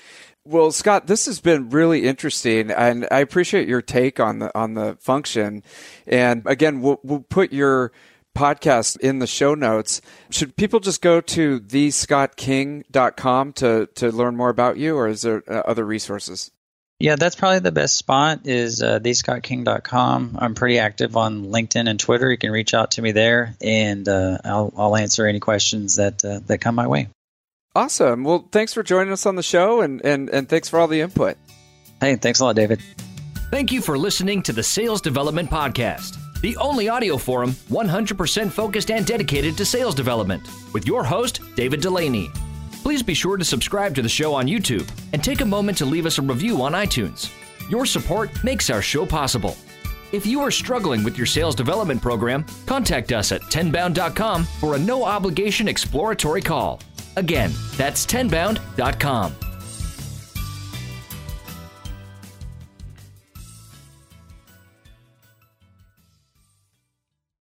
well, 0.45 0.73
Scott, 0.73 1.07
this 1.07 1.27
has 1.27 1.41
been 1.41 1.71
really 1.71 2.05
interesting, 2.05 2.73
and 2.73 3.07
I 3.13 3.21
appreciate 3.21 3.69
your 3.69 3.81
take 3.81 4.19
on 4.19 4.41
the 4.41 4.59
on 4.59 4.75
the 4.75 4.97
function. 5.01 5.63
And 6.05 6.43
again, 6.47 6.81
we'll, 6.81 6.99
we'll 7.05 7.21
put 7.21 7.53
your 7.53 7.93
podcast 8.35 8.99
in 8.99 9.21
the 9.21 9.27
show 9.29 9.55
notes. 9.55 10.01
Should 10.31 10.57
people 10.57 10.81
just 10.81 11.01
go 11.01 11.21
to 11.21 11.61
thescottking.com 11.61 13.53
to 13.53 13.87
to 13.95 14.11
learn 14.11 14.37
more 14.37 14.49
about 14.49 14.79
you, 14.79 14.97
or 14.97 15.07
is 15.07 15.23
there 15.23 15.45
uh, 15.49 15.63
other 15.65 15.85
resources? 15.85 16.51
Yeah, 17.03 17.17
that's 17.17 17.35
probably 17.35 17.59
the 17.59 17.73
best 17.73 17.97
spot 17.97 18.43
is 18.45 18.81
uh, 18.81 19.01
thescottking.com. 19.01 20.39
I'm 20.39 20.55
pretty 20.55 20.79
active 20.79 21.17
on 21.17 21.47
LinkedIn 21.47 21.91
and 21.91 21.99
Twitter. 21.99 22.31
You 22.31 22.39
can 22.39 22.53
reach 22.53 22.75
out 22.75 22.93
to 22.93 23.03
me 23.03 23.11
there, 23.11 23.57
and 23.61 24.09
uh, 24.09 24.39
I'll, 24.45 24.73
I'll 24.77 24.95
answer 24.95 25.27
any 25.27 25.41
questions 25.41 25.97
that 25.97 26.25
uh, 26.25 26.39
that 26.47 26.59
come 26.59 26.77
my 26.77 26.87
way. 26.87 27.09
Awesome. 27.75 28.23
Well, 28.23 28.49
thanks 28.53 28.73
for 28.73 28.85
joining 28.85 29.13
us 29.13 29.27
on 29.27 29.35
the 29.35 29.43
show 29.43 29.81
and, 29.81 30.01
and, 30.05 30.31
and 30.31 30.49
thanks 30.49 30.69
for 30.69 30.79
all 30.79 30.87
the 30.87 31.01
input. 31.01 31.39
Hey, 32.01 32.15
thanks 32.15 32.39
a 32.39 32.45
lot, 32.45 32.55
David. 32.55 32.81
Thank 33.51 33.73
you 33.73 33.83
for 33.83 33.99
listening 33.99 34.41
to 34.45 34.53
the 34.53 34.63
Sales 34.63 35.01
Development 35.01 35.51
Podcast, 35.51 36.19
the 36.41 36.57
only 36.59 36.89
audio 36.89 37.17
forum 37.17 37.51
100% 37.51 38.53
focused 38.53 38.93
and 38.93 39.05
dedicated 39.05 39.57
to 39.57 39.65
sales 39.65 39.97
development, 39.97 40.47
with 40.73 40.87
your 40.87 41.03
host, 41.03 41.41
David 41.57 41.81
Dulany. 41.81 42.31
Please 42.83 43.03
be 43.03 43.15
sure 43.15 43.37
to 43.37 43.45
subscribe 43.45 43.95
to 43.95 44.03
the 44.03 44.09
show 44.09 44.35
on 44.35 44.47
YouTube 44.49 44.91
and 45.13 45.23
take 45.23 45.41
a 45.41 45.47
moment 45.47 45.79
to 45.79 45.87
leave 45.87 46.05
us 46.05 46.19
a 46.19 46.23
review 46.23 46.63
on 46.63 46.73
iTunes. 46.73 47.31
Your 47.71 47.87
support 47.87 48.43
makes 48.43 48.71
our 48.71 48.83
show 48.83 49.07
possible. 49.07 49.57
If 50.11 50.27
you 50.27 50.41
are 50.41 50.51
struggling 50.51 51.05
with 51.05 51.17
your 51.17 51.27
sales 51.27 51.55
development 51.55 52.03
program, 52.03 52.45
contact 52.67 53.13
us 53.13 53.33
at 53.33 53.41
tenbound.com 53.43 54.45
for 54.45 54.75
a 54.75 54.79
no 54.79 55.05
obligation 55.05 55.69
exploratory 55.69 56.43
call. 56.43 56.81
Again, 57.17 57.53
that's 57.77 58.05
tenbound.com. 58.05 59.52